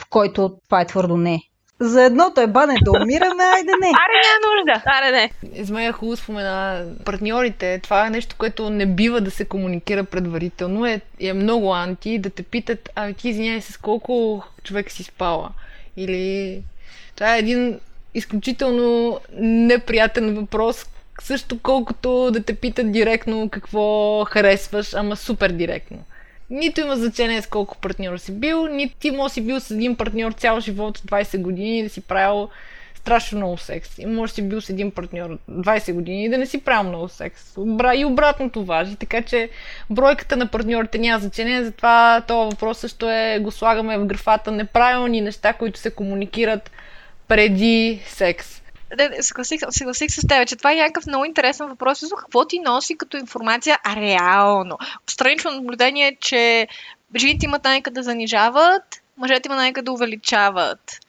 [0.00, 1.40] в който това е твърдо не.
[1.80, 3.86] За едното е бане да умираме, айде не.
[3.86, 4.82] Аре, няма нужда.
[4.86, 5.30] Аре, не.
[5.60, 7.80] Измая хубаво спомена партньорите.
[7.82, 10.86] Това е нещо, което не бива да се комуникира предварително.
[10.86, 15.50] Е, е много анти да те питат, а ти извиняй с колко човек си спала.
[15.96, 16.62] Или
[17.14, 17.80] това е един
[18.14, 20.86] изключително неприятен въпрос,
[21.20, 25.98] също колкото да те питат директно какво харесваш, ама супер директно.
[26.50, 29.96] Нито има значение с колко партньор си бил, нито ти може си бил с един
[29.96, 32.48] партньор цял живот 20 години и да си правил
[32.94, 33.98] страшно много секс.
[33.98, 37.08] И може си бил с един партньор 20 години и да не си правил много
[37.08, 37.54] секс.
[37.96, 38.96] И обратното важи.
[38.96, 39.50] Така че
[39.90, 45.20] бройката на партньорите няма значение, затова този въпрос също е, го слагаме в графата неправилни
[45.20, 46.70] неща, които се комуникират
[47.28, 48.62] преди секс.
[48.96, 52.02] Да, съгласих, съгласих с теб, че това е някакъв много интересен въпрос.
[52.18, 54.78] Какво ти носи като информация а реално?
[55.06, 56.68] Странично наблюдение е, че
[57.16, 58.82] жените имат най да занижават,
[59.16, 61.00] мъжете имат най да увеличават.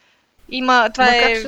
[0.49, 1.43] Има, това е...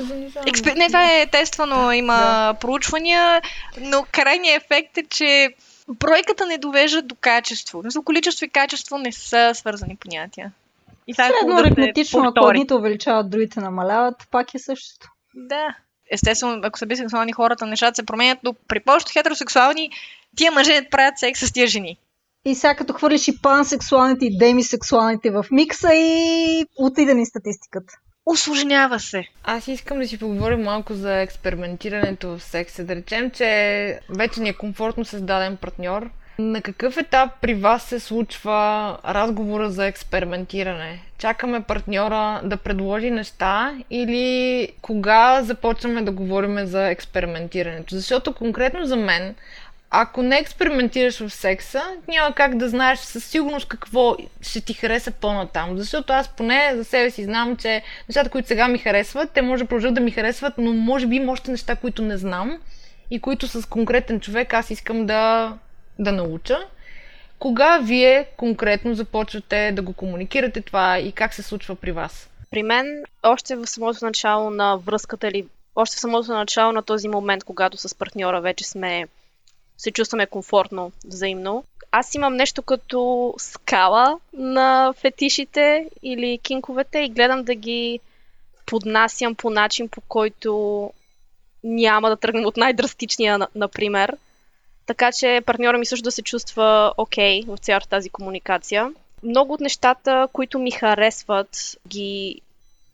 [0.46, 0.76] Експер...
[0.76, 2.54] Не, това е тествано, има да.
[2.60, 3.42] проучвания,
[3.80, 5.54] но крайният ефект е, че
[5.88, 7.82] бройката не довежда до качество.
[7.86, 10.52] За количество и качество не са свързани понятия.
[11.06, 15.10] И това е Средно аритметично, ако едните увеличават, другите намаляват, пак е същото.
[15.34, 15.74] Да.
[16.12, 19.90] Естествено, ако са бисексуални хората, нещата се променят, но при повечето хетеросексуални
[20.36, 21.98] тия мъже правят секс с тия жени.
[22.44, 27.94] И сега като хвърлиш и пансексуалните и демисексуалните в микса и отида ни статистиката.
[28.26, 29.24] Усложнява се.
[29.44, 32.84] Аз искам да си поговорим малко за експериментирането в секса.
[32.84, 38.00] Да речем, че вече ни е комфортно създаден партньор, на какъв етап при вас се
[38.00, 41.02] случва разговора за експериментиране?
[41.18, 47.94] Чакаме партньора да предложи неща или кога започваме да говорим за експериментирането?
[47.94, 49.34] Защото конкретно за мен,
[49.90, 55.10] ако не експериментираш в секса, няма как да знаеш със сигурност какво ще ти хареса
[55.10, 55.78] по-натам.
[55.78, 59.62] Защото аз поне за себе си знам, че нещата, които сега ми харесват, те може
[59.62, 62.58] да продължат да ми харесват, но може би има още неща, които не знам
[63.10, 65.52] и които с конкретен човек аз искам да
[65.98, 66.58] да науча.
[67.38, 72.30] Кога вие конкретно започвате да го комуникирате това и как се случва при вас?
[72.50, 77.08] При мен, още в самото начало на връзката или още в самото начало на този
[77.08, 79.06] момент, когато с партньора вече сме
[79.78, 81.64] се чувстваме комфортно взаимно.
[81.90, 88.00] Аз имам нещо като скала на фетишите или кинковете и гледам да ги
[88.66, 90.90] поднасям по начин, по който
[91.64, 94.16] няма да тръгнем от най-драстичния, например.
[94.86, 98.92] Така че партньора ми също да се чувства окей okay в цялата тази комуникация.
[99.22, 102.40] Много от нещата, които ми харесват, ги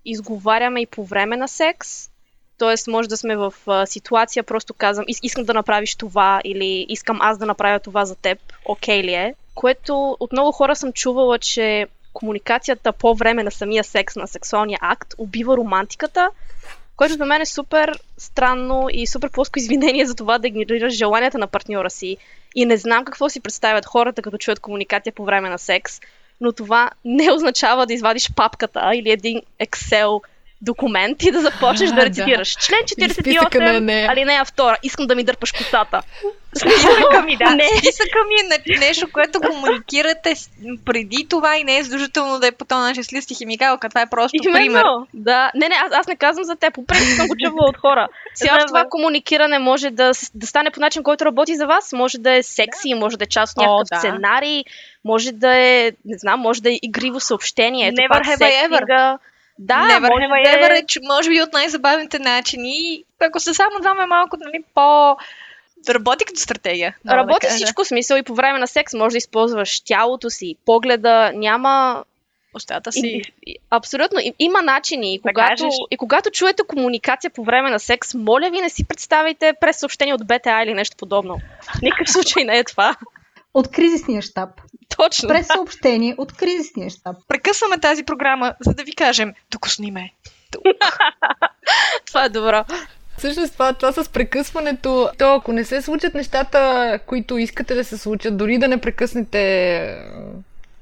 [0.04, 2.10] изговаряме и по време на секс.
[2.58, 7.18] Тоест, може да сме в а, ситуация, просто казвам, искам да направиш това или искам
[7.20, 9.34] аз да направя това за теб, окей okay ли е?
[9.54, 14.78] Което от много хора съм чувала, че комуникацията по време на самия секс, на сексуалния
[14.82, 16.30] акт, убива романтиката
[16.98, 21.38] което за мен е супер странно и супер плоско извинение за това да игнорираш желанията
[21.38, 22.16] на партньора си.
[22.54, 26.00] И не знам какво си представят хората, като чуят комуникация по време на секс,
[26.40, 30.20] но това не означава да извадиш папката или един Excel
[30.60, 32.54] документ и да започнеш а, да рецитираш.
[32.54, 32.60] Да.
[32.60, 34.76] Член 48, алинея 2.
[34.82, 36.02] Искам да ми дърпаш косата.
[36.58, 37.50] Списъка ми, да.
[37.50, 37.68] Не.
[37.78, 40.34] Списъка ми е нещо, което комуникирате
[40.84, 43.88] преди това и не е задължително да е по този начин с листи химикалка.
[43.88, 44.56] Това е просто Именно.
[44.56, 44.84] пример.
[45.14, 45.50] Да.
[45.54, 46.74] Не, не, аз, аз не казвам за теб.
[46.74, 48.08] По принцип съм го чувала от хора.
[48.34, 51.92] Сега това комуникиране може да, да стане по начин, който работи за вас.
[51.92, 53.98] Може да е секси, може да е част от някакъв да.
[53.98, 54.64] сценарий,
[55.04, 57.92] може да е, не знам, може да е игриво съобщение.
[57.92, 59.18] Never have I ever.
[59.58, 63.04] Да, Never може, have I ever, може би от най-забавните начини.
[63.20, 65.16] Ако се само двама малко нали, по
[65.88, 66.96] Работи като стратегия.
[67.08, 71.32] Работи да всичко смисъл и по време на секс може да използваш тялото си, погледа,
[71.34, 72.04] няма
[72.54, 73.22] устата си.
[73.46, 74.20] И, абсолютно.
[74.20, 75.14] И, има начини.
[75.14, 79.52] И когато, и когато чуете комуникация по време на секс, моля ви не си представите
[79.60, 81.38] през съобщение от БТА или нещо подобно.
[81.62, 82.96] В никакъв случай не е това.
[83.54, 84.50] От кризисния щаб.
[84.98, 85.28] Точно.
[85.28, 87.16] През съобщение от кризисния щаб.
[87.28, 90.12] Прекъсваме тази програма, за да ви кажем, докосни ме.
[92.06, 92.64] Това е добро.
[93.18, 97.98] Всъщност това, това с прекъсването, то ако не се случат нещата, които искате да се
[97.98, 100.04] случат, дори да не прекъснете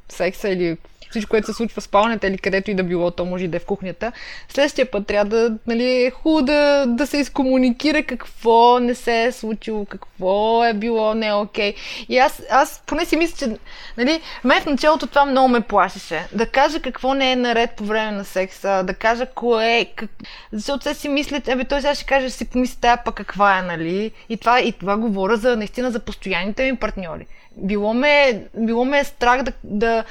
[0.09, 0.77] секса или
[1.17, 3.57] всичко, което се случва в спалнята или където и да било, то може и да
[3.57, 4.13] е в кухнята.
[4.49, 9.33] Следващия път трябва да, нали, е хубаво да, да се изкомуникира какво не се е
[9.33, 11.75] случило, какво е било не окей.
[12.09, 13.57] И аз, аз поне си мисля, че
[13.97, 16.27] нали, мен в началото това много ме плашеше.
[16.33, 20.11] Да кажа какво не е наред по време на секса, да кажа кое, как...
[20.53, 23.63] защото се си мислят, ебе той сега ще каже, си помисли тая пък каква е,
[23.63, 24.11] нали?
[24.29, 27.27] И това, и това говоря за наистина за постоянните ми партньори.
[27.57, 30.05] Било ме, било ме е страх да, да,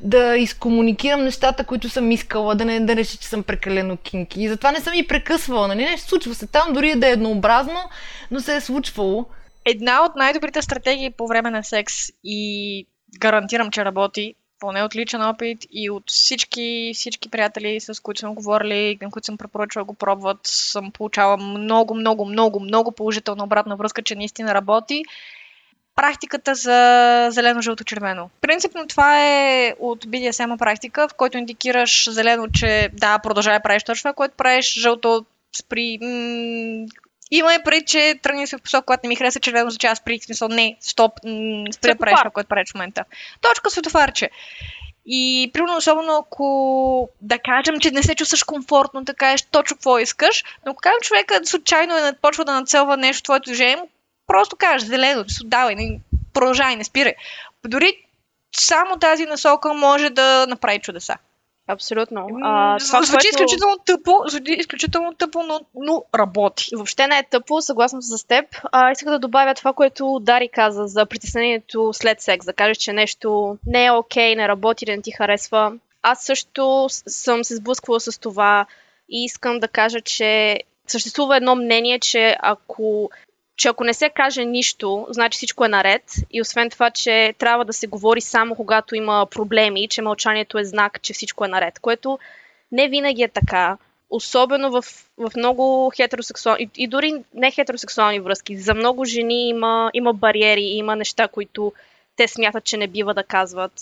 [0.00, 4.42] да изкомуникирам нещата, които съм искала, да не да реша, че съм прекалено кинки.
[4.42, 5.68] И затова не съм и прекъсвала.
[5.68, 5.82] Нали?
[5.82, 7.80] Нещо случва се там, дори да е еднообразно,
[8.30, 9.26] но се е случвало.
[9.64, 12.86] Една от най-добрите стратегии по време на секс и
[13.18, 18.34] гарантирам, че работи, поне от личен опит и от всички, всички приятели, с които съм
[18.34, 23.76] говорили, на които съм препоръчала го пробват, съм получала много, много, много, много положителна обратна
[23.76, 25.02] връзка, че наистина работи
[25.96, 28.30] практиката за зелено-жълто-червено.
[28.40, 34.02] Принципно това е от BDSM практика, в който индикираш зелено, че да, продължавай правиш точно
[34.02, 35.24] това, което правиш, жълто
[35.56, 35.98] спри...
[36.02, 36.86] М-
[37.30, 40.18] има и преди, че тръгни се в посока, когато не ми хареса червено, означава спри,
[40.18, 43.04] в смисъл не, стоп, м- спри да правиш това, което правиш в момента.
[43.40, 44.30] Точка светофарче.
[45.06, 49.98] И примерно, особено ако да кажем, че не се чувстваш комфортно, да кажеш точно какво
[49.98, 53.82] искаш, но ако кажем човека случайно е почва да нацелва нещо в твоето движение,
[54.26, 56.00] просто кажеш зелено, давай, не,
[56.34, 57.14] продължай, не спирай.
[57.64, 58.06] Дори
[58.56, 61.16] само тази насока може да направи чудеса.
[61.68, 62.26] Абсолютно.
[62.42, 63.28] А, това, звучи което...
[63.28, 66.68] изключително тъпо, звучи изключително тъпо, но, но работи.
[66.76, 68.44] Въобще не е тъпо, съгласна с теб.
[68.72, 72.46] А, исках да добавя това, което Дари каза за притеснението след секс.
[72.46, 75.72] Да кажеш, че нещо не е окей, okay, не работи, не ти харесва.
[76.02, 78.66] Аз също съм се сблъсквала с това
[79.08, 83.10] и искам да кажа, че съществува едно мнение, че ако
[83.56, 86.02] че ако не се каже нищо, значи всичко е наред.
[86.30, 90.64] И освен това, че трябва да се говори само когато има проблеми, че мълчанието е
[90.64, 91.78] знак, че всичко е наред.
[91.78, 92.18] Което
[92.72, 93.76] не винаги е така.
[94.10, 94.84] Особено в,
[95.18, 98.58] в много хетеросексуални и, и дори не хетеросексуални връзки.
[98.58, 101.72] За много жени има, има бариери, има неща, които
[102.16, 103.72] те смятат, че не бива да казват.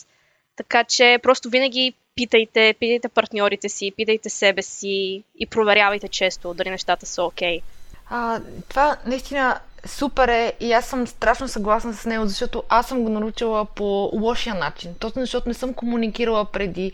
[0.56, 6.70] Така че просто винаги питайте, питайте партньорите си, питайте себе си и проверявайте често дали
[6.70, 7.58] нещата са окей.
[7.58, 7.62] Okay.
[8.10, 13.02] А, това наистина супер е и аз съм страшно съгласна с него, защото аз съм
[13.02, 14.94] го научила по лошия начин.
[14.98, 16.92] Точно защото не съм комуникирала преди.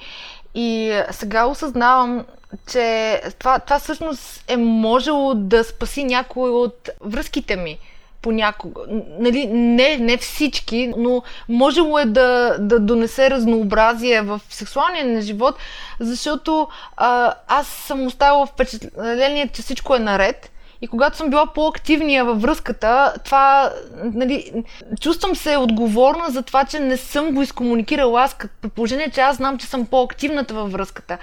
[0.55, 2.27] И сега осъзнавам,
[2.71, 7.79] че това, това всъщност е можело да спаси някой от връзките ми
[8.23, 8.83] понякога.
[9.19, 15.55] Нали, не, не всички, но можело е да, да донесе разнообразие в сексуалния ни живот,
[16.01, 20.51] защото а, аз съм оставила впечатление, че всичко е наред
[20.83, 24.65] и когато съм била по-активния във връзката, това, нали,
[25.01, 29.37] чувствам се отговорна за това, че не съм го изкомуникирала аз, като предположение, че аз
[29.37, 31.19] знам, че съм по-активната във връзката.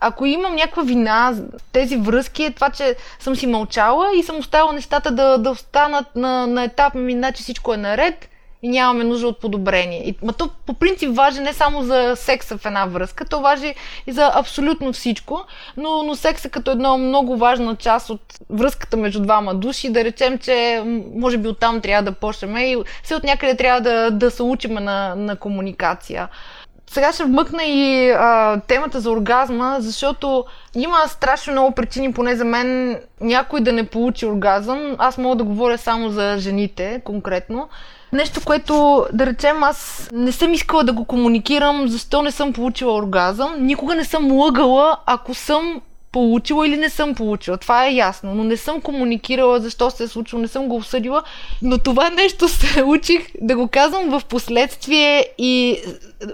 [0.00, 1.34] Ако имам някаква вина
[1.72, 6.16] тези връзки, е това, че съм си мълчала и съм оставила нещата да, да останат
[6.16, 8.28] на, на етап ми, значи всичко е наред
[8.62, 10.08] и нямаме нужда от подобрение.
[10.08, 13.74] И, ма то по принцип важи не само за секса в една връзка, то важи
[14.06, 15.44] и за абсолютно всичко,
[15.76, 18.20] но, но секса като една много важна част от
[18.50, 20.82] връзката между двама души, да речем, че
[21.14, 24.80] може би оттам трябва да почнем и все от някъде трябва да, да се учиме
[24.80, 26.28] на, на комуникация.
[26.92, 30.44] Сега ще вмъкна и а, темата за оргазма, защото
[30.74, 34.96] има страшно много причини, поне за мен, някой да не получи оргазъм.
[34.98, 37.68] Аз мога да говоря само за жените конкретно.
[38.12, 42.94] Нещо, което, да речем, аз не съм искала да го комуникирам, защо не съм получила
[42.94, 43.66] оргазъм.
[43.66, 45.80] Никога не съм лъгала, ако съм
[46.12, 47.56] получила или не съм получила.
[47.56, 51.22] Това е ясно, но не съм комуникирала защо се е случило, не съм го осъдила,
[51.62, 55.78] но това нещо се учих да го казвам в последствие и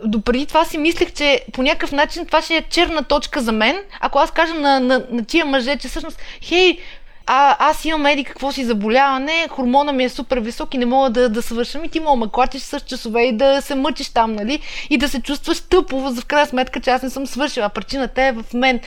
[0.05, 3.77] допреди това си мислех, че по някакъв начин това ще е черна точка за мен,
[4.01, 6.79] ако аз кажа на, на, на тия мъже, че всъщност, хей,
[7.27, 11.11] а, аз имам еди какво си заболяване, хормона ми е супер висок и не мога
[11.11, 14.33] да, да свършам и ти мога ме клатиш с часове и да се мъчиш там,
[14.33, 14.61] нали?
[14.91, 17.69] И да се чувстваш тъпо, за в крайна сметка, че аз не съм свършила.
[17.69, 18.81] Причината е в мен.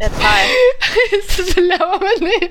[0.00, 0.46] Е, това е.
[1.28, 2.50] Съжаляваме нея.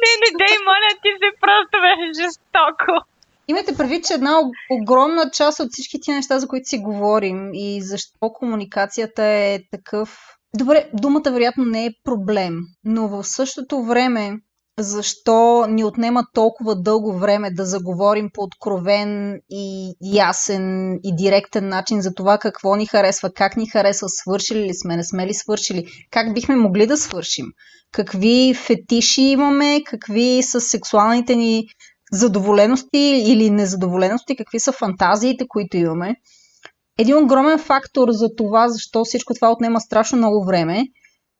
[0.00, 3.06] Не, не, дей, моля ти се, просто беше жестоко.
[3.48, 4.38] Имайте предвид, че една
[4.70, 10.33] огромна част от всички тия неща, за които си говорим и защо комуникацията е такъв
[10.58, 14.38] Добре, думата вероятно не е проблем, но в същото време
[14.78, 22.00] защо ни отнема толкова дълго време да заговорим по откровен и ясен и директен начин
[22.00, 25.84] за това какво ни харесва, как ни харесва, свършили ли сме, не сме ли свършили,
[26.10, 27.46] как бихме могли да свършим,
[27.92, 31.66] какви фетиши имаме, какви са сексуалните ни
[32.12, 36.16] задоволености или незадоволености, какви са фантазиите, които имаме.
[36.98, 40.82] Един огромен фактор за това, защо всичко това отнема страшно много време,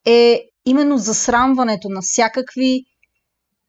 [0.06, 2.80] е именно засрамването на всякакви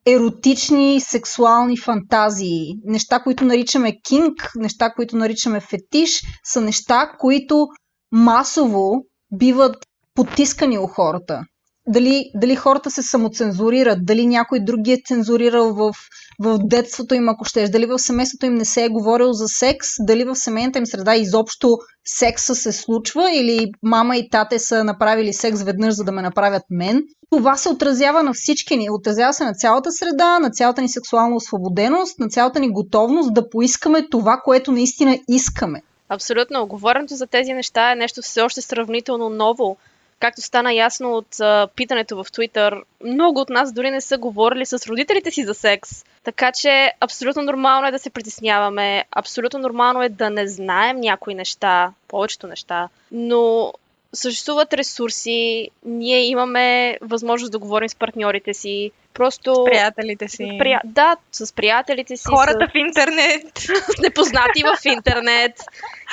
[0.05, 2.75] еротични сексуални фантазии.
[2.83, 7.67] Неща, които наричаме кинг, неща, които наричаме фетиш, са неща, които
[8.11, 8.91] масово
[9.33, 9.75] биват
[10.15, 11.41] потискани у хората
[11.87, 15.93] дали, дали хората се самоцензурират, дали някой друг ги е цензурирал в,
[16.39, 19.87] в детството им, ако щеш, дали в семейството им не се е говорил за секс,
[19.99, 25.33] дали в семейната им среда изобщо секса се случва или мама и тате са направили
[25.33, 27.03] секс веднъж, за да ме направят мен.
[27.29, 28.89] Това се отразява на всички ни.
[28.89, 33.49] Отразява се на цялата среда, на цялата ни сексуална освободеност, на цялата ни готовност да
[33.49, 35.81] поискаме това, което наистина искаме.
[36.09, 36.67] Абсолютно.
[36.67, 39.77] Говоренето за тези неща е нещо все още сравнително ново
[40.25, 44.65] както стана ясно от а, питането в Twitter, много от нас дори не са говорили
[44.65, 45.89] с родителите си за секс.
[46.23, 51.35] Така че абсолютно нормално е да се притесняваме, абсолютно нормално е да не знаем някои
[51.35, 53.73] неща, повечето неща, но
[54.13, 59.55] съществуват ресурси, ние имаме възможност да говорим с партньорите си, просто...
[59.55, 60.51] С приятелите си.
[60.55, 60.81] С прия...
[60.85, 62.23] Да, с приятелите си.
[62.27, 62.71] Хората с...
[62.71, 63.57] в интернет.
[63.57, 65.53] с непознати в интернет.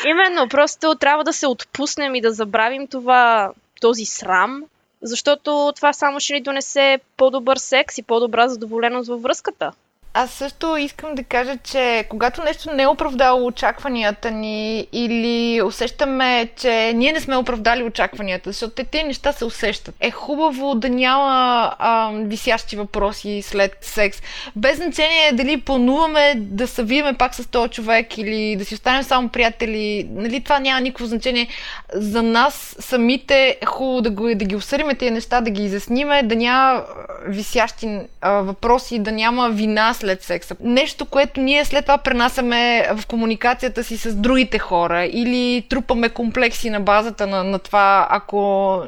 [0.06, 3.52] Именно, просто трябва да се отпуснем и да забравим това
[3.82, 4.64] този срам,
[5.02, 9.72] защото това само ще ни донесе по-добър секс и по-добра задоволеност във връзката.
[10.14, 16.48] Аз също искам да кажа, че когато нещо не е оправдало очакванията ни или усещаме,
[16.56, 19.94] че ние не сме оправдали очакванията, защото те, тези неща се усещат.
[20.00, 24.22] Е хубаво да няма а, висящи въпроси след секс.
[24.56, 29.02] Без значение дали плануваме да се виеме пак с този човек или да си останем
[29.02, 30.08] само приятели.
[30.10, 31.48] Нали, това няма никакво значение.
[31.94, 36.22] За нас самите е хубаво да, го, да ги осъдиме тези неща, да ги изясниме,
[36.22, 36.82] да няма
[37.26, 40.56] висящи а, въпроси, да няма вина след секса.
[40.60, 46.70] Нещо, което ние след това пренасяме в комуникацията си с другите хора или трупаме комплекси
[46.70, 48.82] на базата на, на това, ако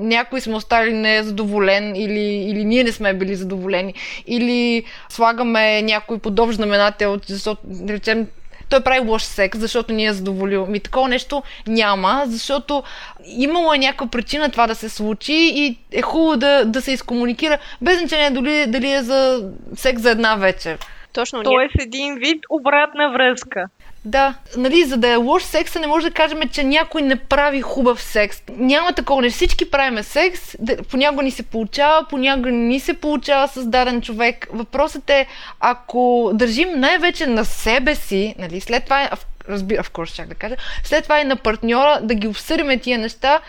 [0.00, 3.94] някой сме остали незадоволен или, или ние не сме били задоволени
[4.26, 8.26] или слагаме някой подобен знаменател, защото, да речем,
[8.70, 10.66] той прави лош секс, защото ни е задоволил.
[10.66, 12.82] Ми такова нещо няма, защото
[13.26, 17.58] имало е някаква причина това да се случи и е хубаво да, да се изкомуникира,
[17.80, 20.78] без значение дали, дали е за секс за една вечер.
[21.12, 21.42] Точно.
[21.42, 23.66] Тоест един вид обратна връзка.
[24.04, 27.60] Да, нали, за да е лош секса, не може да кажем, че някой не прави
[27.60, 28.42] хубав секс.
[28.48, 30.56] Няма такова, не всички правиме секс,
[30.90, 34.48] понякога ни се получава, понякога ни се получава с даден човек.
[34.52, 35.26] Въпросът е,
[35.60, 39.10] ако държим най-вече на себе си, нали, след това,
[39.48, 42.98] разбира, в курс, чак да кажа, след това и на партньора, да ги обсъдиме тия
[42.98, 43.40] неща,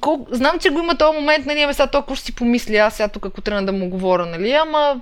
[0.00, 0.26] Кол...
[0.30, 3.08] Знам, че го има този момент, нали, ами сега толкова ще си помисля, аз сега
[3.08, 5.00] тук, ако трябва да му говоря, нали, ама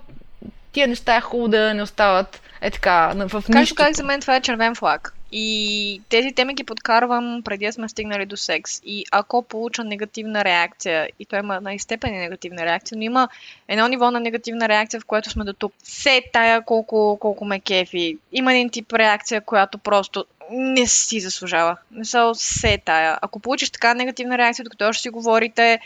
[0.72, 3.74] тия неща е хубаво да не остават е така, в нищо.
[3.74, 5.14] как за мен това е червен флаг.
[5.32, 8.80] И тези теми ги подкарвам преди да сме стигнали до секс.
[8.84, 13.28] И ако получа негативна реакция, и то има на степени негативна реакция, но има
[13.68, 15.72] едно ниво на негативна реакция, в което сме до тук.
[15.84, 18.18] Се тая колко, колко ме кефи.
[18.32, 21.76] Има един тип реакция, която просто не си заслужава.
[21.90, 23.18] Не са се тая.
[23.22, 25.80] Ако получиш така негативна реакция, докато ще си говорите,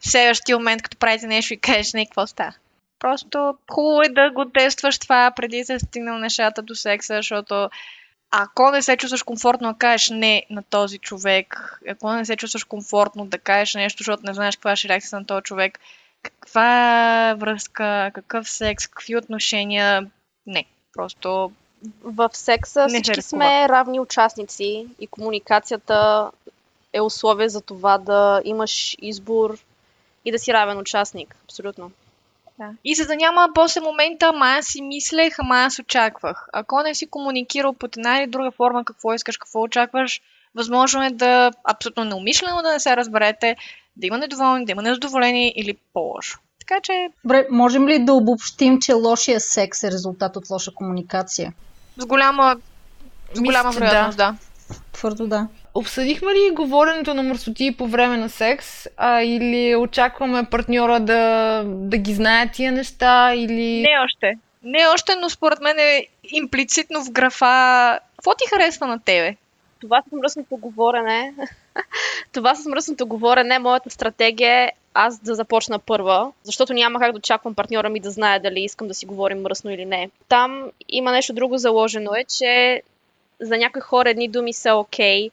[0.00, 2.52] следващия момент, като правите нещо и кажеш, не, какво става?
[3.00, 7.70] Просто хубаво е да го тестваш това преди да стигнал нещата до секса, защото
[8.30, 12.64] ако не се чувстваш комфортно да кажеш не на този човек, ако не се чувстваш
[12.64, 15.78] комфортно да кажеш нещо, защото не знаеш каква ще е реакция на този човек,
[16.22, 20.10] каква връзка, какъв секс, какви отношения,
[20.46, 20.64] не.
[20.92, 21.52] Просто
[22.02, 26.30] в секса всички сме равни участници и комуникацията
[26.92, 29.58] е условие за това да имаш избор
[30.24, 31.36] и да си равен участник.
[31.44, 31.90] Абсолютно.
[32.60, 32.70] Да.
[32.84, 36.48] И за да няма после момента, ама аз си мислех, ама аз очаквах.
[36.52, 40.20] Ако не си комуникирал по една или друга форма какво искаш, какво очакваш,
[40.54, 43.56] възможно е да абсолютно неумишлено да не се разберете,
[43.96, 46.38] да има недоволни, да има незадоволени или по-лошо.
[46.60, 47.08] Така че...
[47.24, 51.52] Добре, можем ли да обобщим, че лошия секс е резултат от лоша комуникация?
[51.96, 52.56] С голяма,
[53.34, 54.32] с голяма вероятност, да.
[54.32, 54.36] да.
[54.92, 55.48] Твърдо да.
[55.74, 58.86] Обсъдихме ли говоренето на мърсоти по време на секс?
[58.96, 63.34] А, или очакваме партньора да, да ги знае тия неща?
[63.34, 63.80] Или...
[63.80, 64.38] Не още.
[64.62, 69.36] Не още, но според мен е имплицитно в графа какво ти харесва на тебе?
[69.80, 71.34] това с мръсното говорене,
[72.32, 77.18] това с мръсното говорене, моята стратегия е аз да започна първа, защото няма как да
[77.18, 80.10] очаквам партньора ми да знае дали искам да си говорим мръсно или не.
[80.28, 82.82] Там има нещо друго заложено е, че
[83.40, 85.30] за някои хора едни думи са окей, okay,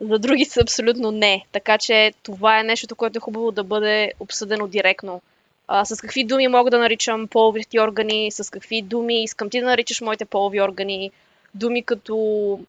[0.00, 1.44] за други са абсолютно не.
[1.52, 5.20] Така че това е нещо, което е хубаво да бъде обсъдено директно.
[5.68, 9.66] А, с какви думи мога да наричам половите органи, с какви думи искам ти да
[9.66, 11.10] наричаш моите полови органи,
[11.54, 12.60] думи като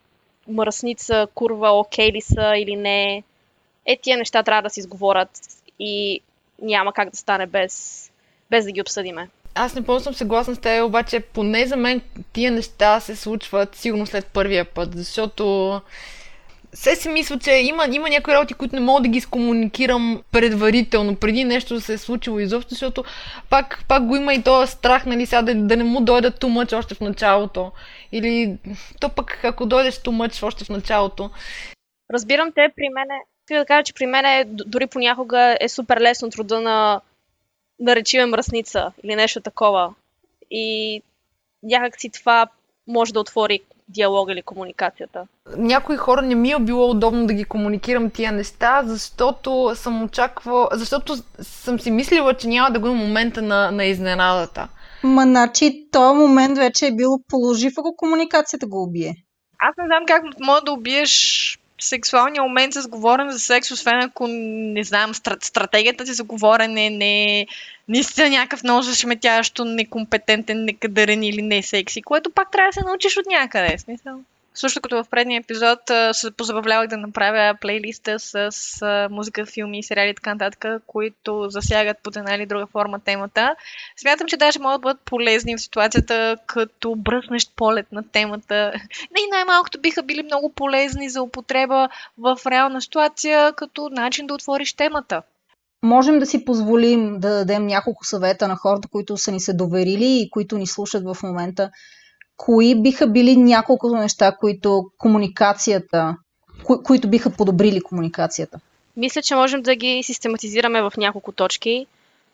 [0.47, 3.23] мръсница, курва, окей ли са или не.
[3.85, 5.29] Е, тия неща трябва да се изговорят
[5.79, 6.21] и
[6.61, 8.05] няма как да стане без,
[8.49, 9.29] без да ги обсъдиме.
[9.55, 12.01] Аз не пълно съм съгласна с теб, обаче поне за мен
[12.33, 15.81] тия неща се случват сигурно след първия път, защото
[16.73, 21.15] се си мисля, че има, има някои работи, които не мога да ги скомуникирам предварително,
[21.15, 23.03] преди нещо да се е случило изобщо, защото
[23.49, 26.73] пак, пак го има и този страх, нали, сега да, да не му дойде тумъч
[26.73, 27.71] още в началото.
[28.11, 28.57] Или
[28.99, 31.29] то пък ако дойдеш тумъч още в началото.
[32.13, 36.01] Разбирам те, при мен е, да кажа, че при мен е, дори понякога е супер
[36.01, 37.01] лесно труда на
[37.79, 39.93] да речиме мръсница или нещо такова.
[40.51, 41.01] И
[41.63, 42.47] някак си това
[42.87, 43.59] може да отвори
[43.89, 45.27] диалога или комуникацията.
[45.57, 50.67] Някои хора не ми е било удобно да ги комуникирам тия неща, защото съм очаквала,
[50.71, 54.67] защото съм си мислила, че няма да го има момента на, на изненадата.
[55.03, 59.15] Ма, значи, този момент вече е бил положив, ако комуникацията го убие.
[59.59, 64.27] Аз не знам как може да убиеш сексуалния момент с говорене за секс, освен ако,
[64.27, 67.47] не знам, стратегията ти за говорене не,
[67.87, 72.85] не сте някакъв много зашеметящо, некомпетентен, некадърен или не секси, което пак трябва да се
[72.85, 73.77] научиш от някъде.
[73.77, 74.21] Смисъл.
[74.53, 75.79] Също като в предния епизод
[76.11, 78.49] се позабавлявах да направя плейлиста с
[79.11, 83.55] музика, филми, сериали и така нататък, които засягат под една или друга форма темата.
[84.01, 88.71] Смятам, че даже могат да бъдат полезни в ситуацията, като бръснещ полет на темата.
[89.17, 94.73] И най-малкото биха били много полезни за употреба в реална ситуация, като начин да отвориш
[94.73, 95.21] темата
[95.83, 100.21] можем да си позволим да дадем няколко съвета на хората, които са ни се доверили
[100.21, 101.69] и които ни слушат в момента,
[102.39, 106.17] кои биха били няколко неща, които комуникацията,
[106.63, 108.59] кои, които биха подобрили комуникацията?
[108.97, 111.87] Мисля, че можем да ги систематизираме в няколко точки.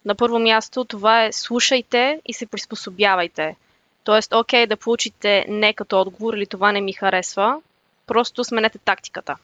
[0.06, 3.56] На първо място това е слушайте и се приспособявайте.
[4.04, 7.62] Тоест, окей, да получите не като отговор или това не ми харесва,
[8.08, 9.36] просто сменете тактиката.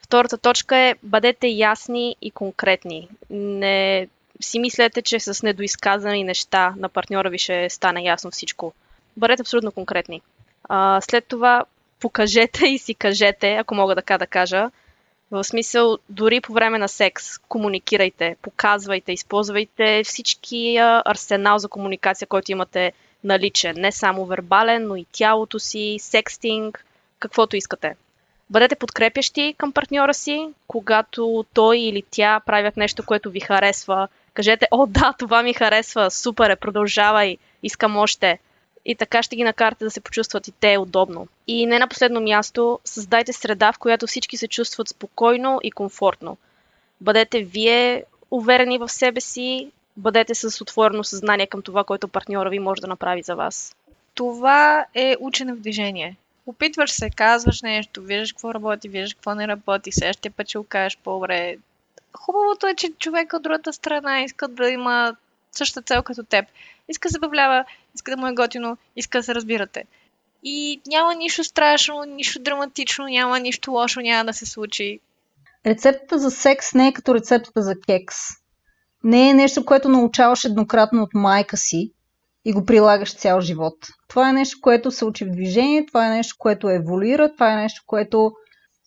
[0.00, 3.08] Втората точка е бъдете ясни и конкретни.
[3.30, 4.08] Не
[4.40, 8.72] си мислете, че с недоизказани неща на партньора ви ще стане ясно всичко
[9.16, 10.20] бъдете абсолютно конкретни.
[10.68, 11.64] А, след това
[12.00, 14.70] покажете и си кажете, ако мога така да кажа,
[15.30, 22.52] в смисъл, дори по време на секс, комуникирайте, показвайте, използвайте всички арсенал за комуникация, който
[22.52, 22.92] имате
[23.24, 23.74] наличен.
[23.78, 26.84] Не само вербален, но и тялото си, секстинг,
[27.18, 27.96] каквото искате.
[28.50, 34.08] Бъдете подкрепящи към партньора си, когато той или тя правят нещо, което ви харесва.
[34.34, 38.38] Кажете, о да, това ми харесва, супер е, продължавай, искам още
[38.88, 41.28] и така ще ги накарате да се почувстват и те удобно.
[41.46, 46.36] И не на последно място, създайте среда, в която всички се чувстват спокойно и комфортно.
[47.00, 52.58] Бъдете вие уверени в себе си, бъдете с отворено съзнание към това, което партньора ви
[52.58, 53.76] може да направи за вас.
[54.14, 56.16] Това е учене в движение.
[56.46, 60.98] Опитваш се, казваш нещо, виждаш какво работи, виждаш какво не работи, следващия път ще кажеш
[61.04, 61.56] по-добре.
[62.12, 65.16] Хубавото е, че човек от другата страна иска да има
[65.56, 66.44] същата цел като теб.
[66.88, 69.84] Иска да забавлява, иска да му е готино, иска да се разбирате.
[70.42, 75.00] И няма нищо страшно, нищо драматично, няма нищо лошо, няма да се случи.
[75.66, 78.16] Рецептата за секс не е като рецептата за кекс.
[79.04, 81.92] Не е нещо, което научаваш еднократно от майка си
[82.44, 83.74] и го прилагаш цял живот.
[84.08, 87.56] Това е нещо, което се учи в движение, това е нещо, което еволюира, това е
[87.56, 88.32] нещо, което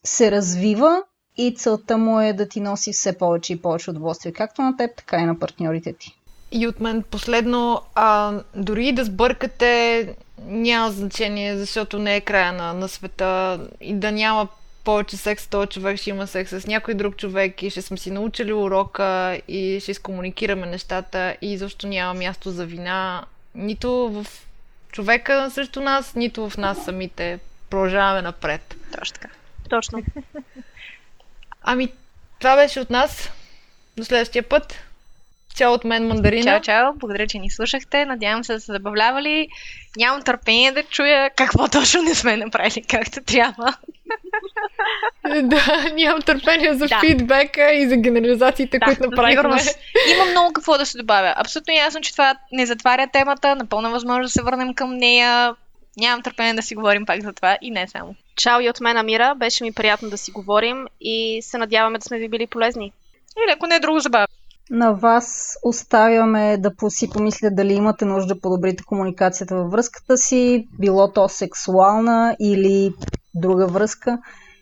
[0.03, 1.03] се развива
[1.37, 4.95] и целта му е да ти носи все повече и повече удоволствие, както на теб,
[4.97, 6.18] така и на партньорите ти.
[6.51, 12.73] И от мен последно, а, дори да сбъркате, няма значение, защото не е края на,
[12.73, 14.47] на света и да няма
[14.83, 17.97] повече секс с този човек, ще има секс с някой друг човек и ще сме
[17.97, 23.25] си научили урока и ще изкомуникираме нещата и защо няма място за вина
[23.55, 24.25] нито в
[24.91, 27.39] човека срещу нас, нито в нас самите.
[27.69, 28.75] Продължаваме напред.
[28.97, 29.33] Точно така.
[29.69, 30.03] Точно.
[31.61, 31.91] Ами,
[32.39, 33.31] това беше от нас.
[33.97, 34.88] До следващия път.
[35.55, 36.43] Чао от мен, Мандарина.
[36.43, 36.93] Чао, чао.
[36.93, 38.05] Благодаря, че ни слушахте.
[38.05, 39.47] Надявам се да се забавлявали.
[39.97, 43.73] Нямам търпение да чуя какво точно не сме направили както трябва.
[45.43, 46.99] да, нямам търпение за да.
[46.99, 49.61] фидбека и за генерализациите, да, които направихме.
[50.15, 51.33] Има много какво да се добавя.
[51.37, 53.55] Абсолютно ясно, че това не затваря темата.
[53.55, 55.55] Напълно възможно да се върнем към нея.
[55.97, 58.15] Нямам търпение да си говорим пак за това и не само.
[58.35, 59.35] Чао и от мен, Амира.
[59.35, 62.91] Беше ми приятно да си говорим и се надяваме да сме ви били полезни.
[63.43, 64.27] Или ако не е друго забавно.
[64.71, 70.67] На вас оставяме да си помислят дали имате нужда да подобрите комуникацията във връзката си,
[70.79, 72.93] било то сексуална или
[73.35, 74.19] друга връзка.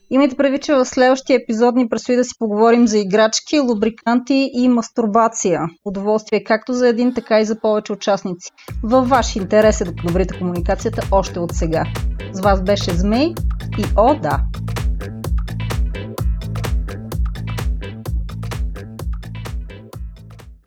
[0.10, 4.70] Имайте предвид, че в следващия епизод ни предстои да си поговорим за играчки, лубриканти и
[4.70, 5.62] мастурбация.
[5.86, 8.52] Удоволствие както за един, така и за повече участници.
[8.84, 11.84] Във ваш интерес е да подобрите комуникацията още от сега.
[12.34, 13.34] С вас беше Змей
[13.78, 14.40] и о да!